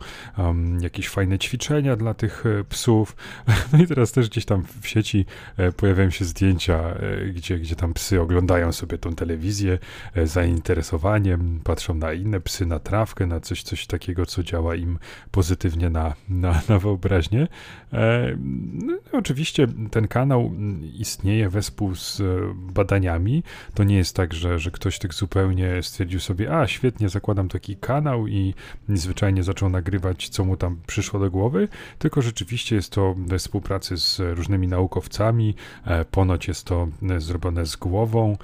jakieś 0.81 1.09
fajne 1.09 1.39
ćwiczenia 1.39 1.95
dla 1.95 2.13
tych 2.13 2.23
tych 2.27 2.43
psów. 2.69 3.15
No 3.73 3.83
i 3.83 3.87
teraz 3.87 4.11
też 4.11 4.29
gdzieś 4.29 4.45
tam 4.45 4.63
w 4.81 4.87
sieci 4.87 5.25
e, 5.57 5.71
pojawiają 5.71 6.09
się 6.09 6.25
zdjęcia, 6.25 6.79
e, 6.79 7.25
gdzie, 7.25 7.59
gdzie 7.59 7.75
tam 7.75 7.93
psy 7.93 8.21
oglądają 8.21 8.71
sobie 8.71 8.97
tą 8.97 9.15
telewizję 9.15 9.79
e, 10.15 10.27
zainteresowaniem, 10.27 11.59
patrzą 11.63 11.93
na 11.93 12.13
inne 12.13 12.39
psy, 12.39 12.65
na 12.65 12.79
trawkę, 12.79 13.27
na 13.27 13.39
coś, 13.39 13.63
coś 13.63 13.87
takiego, 13.87 14.25
co 14.25 14.42
działa 14.43 14.75
im 14.75 14.99
pozytywnie 15.31 15.89
na, 15.89 16.13
na, 16.29 16.61
na 16.69 16.79
wyobraźnię. 16.79 17.47
No, 18.85 18.97
oczywiście 19.11 19.67
ten 19.91 20.07
kanał 20.07 20.51
istnieje 20.93 21.49
wespół 21.49 21.95
z 21.95 22.21
badaniami. 22.55 23.43
To 23.73 23.83
nie 23.83 23.97
jest 23.97 24.15
tak, 24.15 24.33
że, 24.33 24.59
że 24.59 24.71
ktoś 24.71 24.99
tak 24.99 25.13
zupełnie 25.13 25.83
stwierdził 25.83 26.19
sobie, 26.19 26.57
a 26.59 26.67
świetnie, 26.67 27.09
zakładam 27.09 27.49
taki 27.49 27.75
kanał 27.75 28.27
i 28.27 28.53
zwyczajnie 28.89 29.43
zaczął 29.43 29.69
nagrywać, 29.69 30.29
co 30.29 30.45
mu 30.45 30.57
tam 30.57 30.77
przyszło 30.87 31.19
do 31.19 31.31
głowy, 31.31 31.67
tylko 31.99 32.21
rzeczywiście 32.21 32.75
jest 32.75 32.91
to 32.91 33.15
we 33.17 33.39
współpracy 33.39 33.97
z 33.97 34.19
różnymi 34.19 34.67
naukowcami, 34.67 35.55
e, 35.85 36.05
ponoć 36.05 36.47
jest 36.47 36.65
to 36.65 36.87
e, 37.09 37.19
zrobione 37.19 37.65
z 37.65 37.75
głową, 37.75 38.37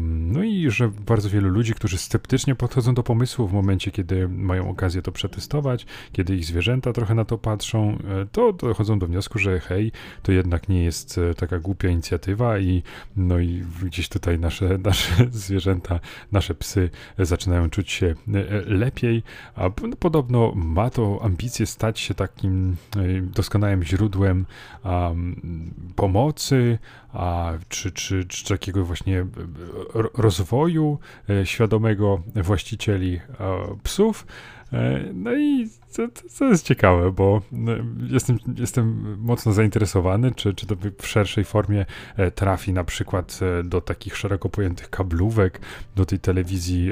no 0.00 0.44
i 0.44 0.70
że 0.70 0.88
bardzo 0.88 1.30
wielu 1.30 1.48
ludzi, 1.48 1.74
którzy 1.74 1.98
sceptycznie 1.98 2.54
podchodzą 2.54 2.94
do 2.94 3.02
pomysłu 3.02 3.48
w 3.48 3.52
momencie, 3.52 3.90
kiedy 3.90 4.28
mają 4.28 4.70
okazję 4.70 5.02
to 5.02 5.12
przetestować, 5.12 5.86
kiedy 6.12 6.36
ich 6.36 6.44
zwierzęta 6.44 6.92
trochę 6.92 7.14
na 7.14 7.24
to 7.24 7.38
patrzą, 7.38 7.90
e, 7.90 8.26
to 8.32 8.52
dochodzą 8.52 8.98
do 8.98 9.06
wniosku, 9.06 9.38
że 9.38 9.60
hej, 9.60 9.92
to 10.22 10.32
jednak 10.32 10.68
nie 10.68 10.84
jest 10.84 11.20
taka 11.36 11.58
głupia 11.58 11.88
inicjatywa 11.88 12.58
i 12.58 12.82
no 13.16 13.38
i 13.38 13.62
gdzieś 13.82 14.08
tutaj 14.08 14.38
nasze, 14.38 14.78
nasze 14.84 15.26
zwierzęta, 15.30 16.00
nasze 16.32 16.54
psy 16.54 16.90
zaczynają 17.18 17.70
czuć 17.70 17.90
się 17.90 18.14
lepiej, 18.66 19.22
a 19.54 19.70
podobno 19.98 20.52
ma 20.54 20.90
to 20.90 21.20
ambicje 21.22 21.66
stać 21.66 22.00
się 22.00 22.14
takim 22.14 22.76
doskonałym 23.22 23.84
źródłem 23.84 24.46
um, 24.84 25.70
pomocy, 25.96 26.78
a, 27.12 27.52
czy, 27.68 27.92
czy, 27.92 28.24
czy 28.24 28.44
takiego 28.48 28.84
właśnie 28.84 29.20
e, 29.20 29.26
rozwoju 30.14 30.98
e, 31.30 31.46
świadomego 31.46 32.22
właścicieli 32.34 33.20
psów. 33.82 34.26
E, 34.72 35.00
no 35.14 35.36
i 35.36 35.68
to, 35.96 36.08
to 36.38 36.44
jest 36.44 36.66
ciekawe, 36.66 37.12
bo 37.12 37.42
no, 37.52 37.72
jestem, 38.10 38.38
jestem 38.56 39.16
mocno 39.18 39.52
zainteresowany, 39.52 40.32
czy, 40.34 40.54
czy 40.54 40.66
to 40.66 40.76
w 41.02 41.06
szerszej 41.06 41.44
formie 41.44 41.86
e, 42.16 42.30
trafi 42.30 42.72
na 42.72 42.84
przykład 42.84 43.40
e, 43.42 43.64
do 43.64 43.80
takich 43.80 44.16
szeroko 44.16 44.48
pojętych 44.48 44.90
kablówek, 44.90 45.60
do 45.96 46.06
tej 46.06 46.18
telewizji 46.18 46.90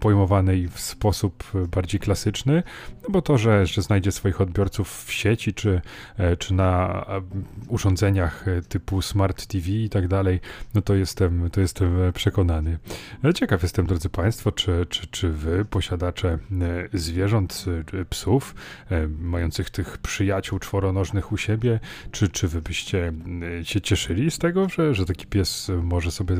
pojmowanej 0.00 0.68
w 0.68 0.80
sposób 0.80 1.44
bardziej 1.70 2.00
klasyczny, 2.00 2.62
no 3.02 3.10
bo 3.10 3.22
to, 3.22 3.38
że, 3.38 3.66
że 3.66 3.82
znajdzie 3.82 4.12
swoich 4.12 4.40
odbiorców 4.40 5.04
w 5.04 5.12
sieci, 5.12 5.54
czy, 5.54 5.80
czy 6.38 6.54
na 6.54 7.04
urządzeniach 7.68 8.44
typu 8.68 9.02
Smart 9.02 9.46
TV 9.46 9.70
i 9.70 9.88
tak 9.88 10.08
dalej, 10.08 10.40
no 10.74 10.82
to 10.82 10.94
jestem, 10.94 11.50
to 11.50 11.60
jestem 11.60 12.12
przekonany. 12.14 12.78
Ciekaw 13.34 13.62
jestem, 13.62 13.86
drodzy 13.86 14.08
Państwo, 14.08 14.52
czy, 14.52 14.86
czy, 14.88 15.06
czy 15.06 15.30
Wy, 15.30 15.64
posiadacze 15.64 16.38
zwierząt, 16.92 17.64
psów, 18.10 18.54
e, 18.90 19.08
mających 19.08 19.70
tych 19.70 19.98
przyjaciół 19.98 20.58
czworonożnych 20.58 21.32
u 21.32 21.36
siebie, 21.36 21.80
czy, 22.10 22.28
czy 22.28 22.48
wy 22.48 22.62
byście 22.62 23.12
e, 23.60 23.64
się 23.64 23.80
cieszyli 23.80 24.30
z 24.30 24.38
tego, 24.38 24.68
że, 24.68 24.94
że 24.94 25.06
taki 25.06 25.26
pies 25.26 25.70
może 25.82 26.10
sobie 26.10 26.36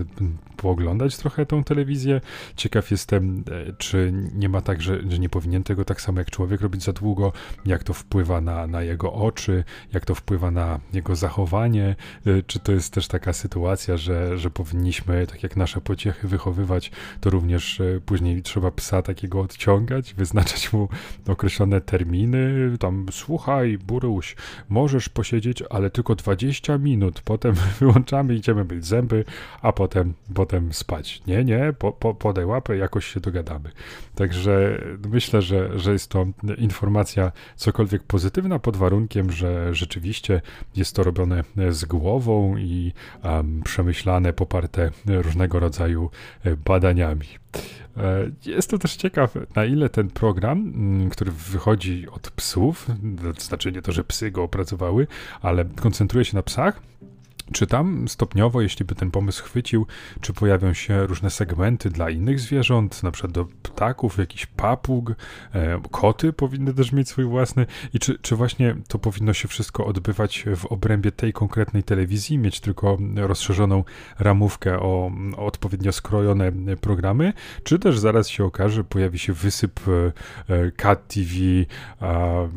pooglądać 0.57 1.17
trochę 1.17 1.47
tą 1.47 1.65
telewizję? 1.65 2.21
Ciekaw 2.57 2.91
jestem, 2.91 3.45
e, 3.51 3.73
czy 3.79 4.13
nie 4.35 4.49
ma 4.49 4.61
tak, 4.61 4.83
że, 4.83 5.01
że 5.11 5.19
nie 5.19 5.29
powinien 5.29 5.65
tego 5.65 5.85
tak 5.85 6.01
samo 6.01 6.19
jak 6.19 6.31
człowiek 6.31 6.61
robić 6.61 6.83
za 6.83 6.93
długo, 6.93 7.33
jak 7.67 7.85
to 7.85 7.93
wpływa 7.95 8.41
na, 8.41 8.67
na 8.67 8.83
jego 8.83 9.13
oczy, 9.13 9.65
jak 9.93 10.05
to 10.05 10.15
wpływa 10.15 10.51
na 10.51 10.81
jego 10.93 11.17
zachowanie, 11.17 11.97
czy 12.47 12.59
to 12.59 12.73
jest 12.73 12.93
też 12.93 13.09
taka 13.09 13.33
sytuacja, 13.33 13.97
że, 13.97 14.39
że 14.39 14.51
powinniśmy, 14.51 15.27
tak 15.27 15.43
jak 15.43 15.57
nasze 15.57 15.81
pociechy 15.81 16.29
wychowywać, 16.29 16.91
to 17.21 17.31
również 17.31 17.83
później 18.07 18.43
trzeba 18.43 18.71
psa 18.71 19.03
takiego 19.03 19.41
odciągać, 19.41 20.15
wyznaczać 20.15 20.73
mu 20.73 20.89
określone 21.29 21.81
terminy, 21.81 22.71
tam 22.79 23.07
słuchaj, 23.11 23.79
Buruś, 23.79 24.37
możesz 24.69 25.09
posiedzieć, 25.09 25.63
ale 25.71 25.91
tylko 25.91 26.15
20 26.15 26.79
minut, 26.79 27.21
potem 27.25 27.55
wyłączamy, 27.81 28.35
idziemy 28.35 28.65
myć 28.65 28.87
zęby, 28.87 29.25
a 29.63 29.73
potem, 29.73 30.15
potem 30.35 30.73
spać. 30.73 31.23
Nie, 31.27 31.45
nie, 31.45 31.73
po, 31.79 31.93
po, 31.93 32.15
podaj 32.15 32.45
łapę, 32.45 32.77
jakoś 32.77 33.07
się 33.07 33.21
dogadamy. 33.21 33.71
Także 34.15 34.83
myślę, 35.09 35.43
że, 35.43 35.79
że 35.79 35.93
jest 35.93 36.11
to 36.11 36.27
informacja 36.59 37.33
cokolwiek 37.57 38.03
pozytywna 38.03 38.59
pod 38.59 38.77
warunkiem, 38.77 39.33
że 39.33 39.75
rzeczywiście 39.75 40.41
jest 40.77 40.97
to 40.97 41.05
robione 41.05 41.45
z 41.71 41.85
głową 41.85 42.57
i 42.57 42.93
um, 43.25 43.63
przemyślane, 43.65 44.33
poparte 44.33 44.91
różnego 45.07 45.61
rodzaju 45.61 46.11
badaniami. 46.65 47.27
E, 47.97 48.31
jest 48.47 48.71
to 48.71 48.79
też 48.79 48.97
ciekawe, 48.97 49.47
na 49.57 49.65
ile 49.65 49.89
ten 49.89 50.11
program, 50.11 50.73
który 51.19 51.33
wychodzi 51.33 52.09
od 52.09 52.31
psów, 52.31 52.87
to 53.35 53.41
znaczy 53.41 53.73
nie 53.73 53.83
to, 53.83 53.93
że 53.93 54.05
psy 54.05 54.31
go 54.31 54.43
opracowały, 54.43 55.07
ale 55.43 55.65
koncentruje 55.65 56.25
się 56.25 56.37
na 56.37 56.43
psach, 56.43 56.81
czy 57.53 57.67
tam 57.67 58.09
stopniowo, 58.09 58.61
jeśli 58.61 58.85
by 58.85 58.95
ten 58.95 59.11
pomysł 59.11 59.45
chwycił, 59.45 59.87
czy 60.21 60.33
pojawią 60.33 60.75
się 60.75 61.07
różne 61.07 61.31
segmenty 61.31 61.91
dla 61.91 62.11
innych 62.11 62.41
zwierząt, 62.41 63.03
na 63.03 63.11
przykład 63.11 63.33
do 63.33 63.47
ptaków, 63.63 64.19
jakiś 64.19 64.47
papug, 64.47 65.11
e, 65.55 65.81
koty 65.91 66.33
powinny 66.33 66.75
też 66.75 66.93
mieć 66.93 67.09
swój 67.09 67.25
własny? 67.25 67.67
I 67.95 67.99
czy, 67.99 68.19
czy 68.19 68.37
właśnie 68.37 68.77
to 68.89 68.99
powinno 68.99 69.33
się 69.33 69.49
wszystko 69.49 69.87
odbywać 69.87 70.45
w 70.57 70.67
obrębie 70.67 71.13
tej 71.13 71.33
konkretnej 71.33 71.83
telewizji, 71.83 72.39
mieć 72.39 72.61
tylko 72.61 72.99
rozszerzoną 73.17 73.85
ramówkę 74.19 74.81
o, 74.81 75.11
o 75.37 75.47
odpowiednio 75.47 75.93
skrojone 75.93 76.53
programy, 76.81 77.33
czy 77.63 77.79
też 77.79 77.99
zaraz 77.99 78.29
się 78.29 78.45
okaże, 78.45 78.85
pojawi 78.85 79.19
się 79.19 79.33
wysyp 79.33 79.81
e, 80.49 80.55
e 80.55 80.97
TV, 80.97 81.35
a, 82.01 82.07
e, 82.07 82.49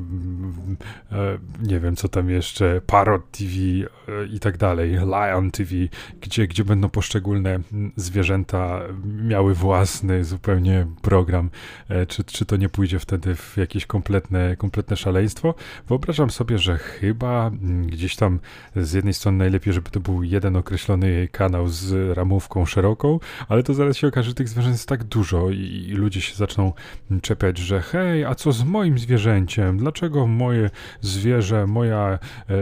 nie 1.62 1.80
wiem 1.80 1.96
co 1.96 2.08
tam 2.08 2.30
jeszcze, 2.30 2.82
Parrot 2.88 3.32
TV 3.32 3.52
e, 3.52 4.26
i 4.26 4.40
tak 4.40 4.58
dalej 4.58 4.81
dalej, 4.82 5.32
Lion 5.32 5.52
TV, 5.52 5.76
gdzie, 6.22 6.48
gdzie 6.48 6.64
będą 6.66 6.90
poszczególne 6.90 7.60
zwierzęta 7.96 8.82
miały 9.24 9.54
własny 9.54 10.24
zupełnie 10.24 10.88
program. 11.02 11.50
E, 11.90 12.06
czy, 12.06 12.24
czy 12.24 12.46
to 12.46 12.58
nie 12.58 12.70
pójdzie 12.70 13.00
wtedy 13.00 13.36
w 13.36 13.58
jakieś 13.58 13.86
kompletne, 13.86 14.56
kompletne 14.56 14.98
szaleństwo? 14.98 15.56
Wyobrażam 15.88 16.30
sobie, 16.30 16.58
że 16.58 16.78
chyba 16.78 17.52
gdzieś 17.86 18.16
tam 18.16 18.40
z 18.76 18.94
jednej 18.94 19.14
strony 19.14 19.38
najlepiej, 19.38 19.74
żeby 19.74 19.90
to 19.90 20.00
był 20.00 20.24
jeden 20.24 20.56
określony 20.56 21.28
kanał 21.32 21.68
z 21.68 22.18
ramówką 22.18 22.66
szeroką, 22.66 23.20
ale 23.50 23.64
to 23.64 23.74
zaraz 23.74 23.98
się 23.98 24.08
okaże, 24.08 24.30
że 24.30 24.36
tych 24.36 24.50
zwierząt 24.50 24.76
jest 24.76 24.90
tak 24.90 25.04
dużo 25.04 25.50
i, 25.50 25.86
i 25.90 25.94
ludzie 25.94 26.22
się 26.22 26.36
zaczną 26.36 26.74
czepiać, 27.22 27.58
że 27.58 27.82
hej, 27.82 28.26
a 28.26 28.36
co 28.36 28.52
z 28.52 28.64
moim 28.64 29.00
zwierzęciem? 29.00 29.78
Dlaczego 29.78 30.28
moje 30.28 30.70
zwierzę, 31.02 31.68
moja, 31.68 32.20
e, 32.50 32.56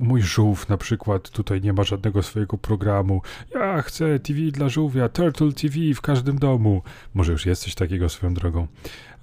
mój 0.00 0.22
żółw 0.22 0.68
na 0.68 0.76
przykład 0.76 1.30
tutaj 1.34 1.60
nie 1.60 1.72
ma 1.72 1.84
żadnego 1.84 2.22
swojego 2.22 2.58
programu. 2.58 3.22
Ja 3.54 3.82
chcę 3.82 4.18
TV 4.18 4.40
dla 4.40 4.68
żółwia, 4.68 5.08
Turtle 5.08 5.52
TV 5.52 5.76
w 5.94 6.00
każdym 6.00 6.38
domu. 6.38 6.82
Może 7.14 7.32
już 7.32 7.46
jest 7.46 7.62
coś 7.62 7.74
takiego 7.74 8.08
swoją 8.08 8.34
drogą. 8.34 8.66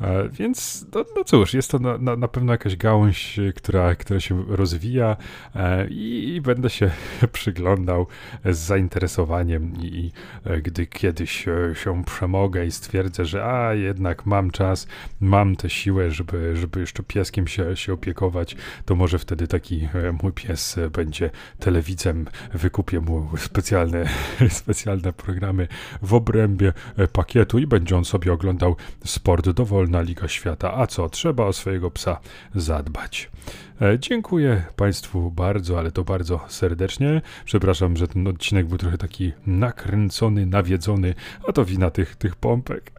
E, 0.01 0.29
więc, 0.29 0.85
no, 0.95 1.05
no 1.15 1.23
cóż, 1.23 1.53
jest 1.53 1.71
to 1.71 1.79
na, 1.79 1.97
na, 1.97 2.15
na, 2.15 2.27
pewno 2.27 2.51
jakaś 2.51 2.75
gałąź, 2.75 3.39
która, 3.55 3.95
która 3.95 4.19
się 4.19 4.43
rozwija 4.47 5.17
e, 5.55 5.87
i, 5.87 6.35
i, 6.35 6.41
będę 6.41 6.69
się 6.69 6.91
przyglądał 7.31 8.07
z 8.45 8.57
zainteresowaniem 8.57 9.73
i, 9.81 9.85
i 9.85 10.11
e, 10.45 10.61
gdy 10.61 10.87
kiedyś 10.87 11.31
się 11.73 12.03
przemogę 12.05 12.65
i 12.65 12.71
stwierdzę, 12.71 13.25
że 13.25 13.45
a 13.45 13.73
jednak 13.73 14.25
mam 14.25 14.51
czas, 14.51 14.87
mam 15.19 15.55
tę 15.55 15.69
siłę, 15.69 16.11
żeby, 16.11 16.55
żeby 16.55 16.79
jeszcze 16.79 17.03
pieskiem 17.03 17.47
się, 17.47 17.75
się 17.75 17.93
opiekować, 17.93 18.55
to 18.85 18.95
może 18.95 19.19
wtedy 19.19 19.47
taki 19.47 19.89
mój 20.23 20.31
pies 20.31 20.79
będzie 20.91 21.29
telewidzem, 21.59 22.25
wykupię 22.53 22.99
mu 22.99 23.29
specjalne, 23.37 24.05
specjalne 24.49 25.13
programy 25.13 25.67
w 26.01 26.13
obrębie 26.13 26.73
pakietu 27.13 27.59
i 27.59 27.67
będzie 27.67 27.97
on 27.97 28.05
sobie 28.05 28.33
oglądał 28.33 28.75
sport 29.05 29.49
dowolny 29.49 29.90
wolna 29.91 30.01
Liga 30.01 30.27
Świata. 30.27 30.73
A 30.73 30.87
co, 30.87 31.09
trzeba 31.09 31.45
o 31.45 31.53
swojego 31.53 31.91
psa 31.91 32.19
zadbać. 32.55 33.29
E, 33.81 33.99
dziękuję 33.99 34.63
Państwu 34.75 35.31
bardzo, 35.31 35.79
ale 35.79 35.91
to 35.91 36.03
bardzo 36.03 36.39
serdecznie. 36.47 37.21
Przepraszam, 37.45 37.97
że 37.97 38.07
ten 38.07 38.27
odcinek 38.27 38.67
był 38.67 38.77
trochę 38.77 38.97
taki 38.97 39.31
nakręcony, 39.47 40.45
nawiedzony, 40.45 41.15
a 41.47 41.51
to 41.51 41.65
wina 41.65 41.89
tych, 41.89 42.15
tych 42.15 42.35
pompek. 42.35 42.91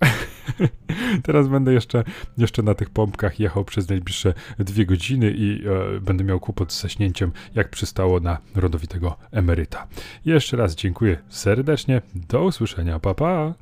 Teraz 1.27 1.49
będę 1.49 1.73
jeszcze, 1.73 2.05
jeszcze 2.39 2.63
na 2.63 2.75
tych 2.75 2.91
pompkach 2.91 3.41
jechał 3.41 3.65
przez 3.65 3.89
najbliższe 3.89 4.35
dwie 4.59 4.87
godziny 4.87 5.35
i 5.37 5.63
e, 5.97 6.01
będę 6.01 6.25
miał 6.25 6.41
kłopot 6.41 6.73
z 6.73 6.81
zaśnięciem, 6.83 7.33
jak 7.55 7.71
przystało 7.71 8.21
na 8.21 8.39
rodowitego 8.55 9.17
emeryta. 9.31 9.87
Jeszcze 10.25 10.57
raz 10.57 10.75
dziękuję 10.75 11.19
serdecznie. 11.29 12.03
Do 12.15 12.45
usłyszenia. 12.45 13.01
Pa, 13.01 13.15
pa. 13.15 13.55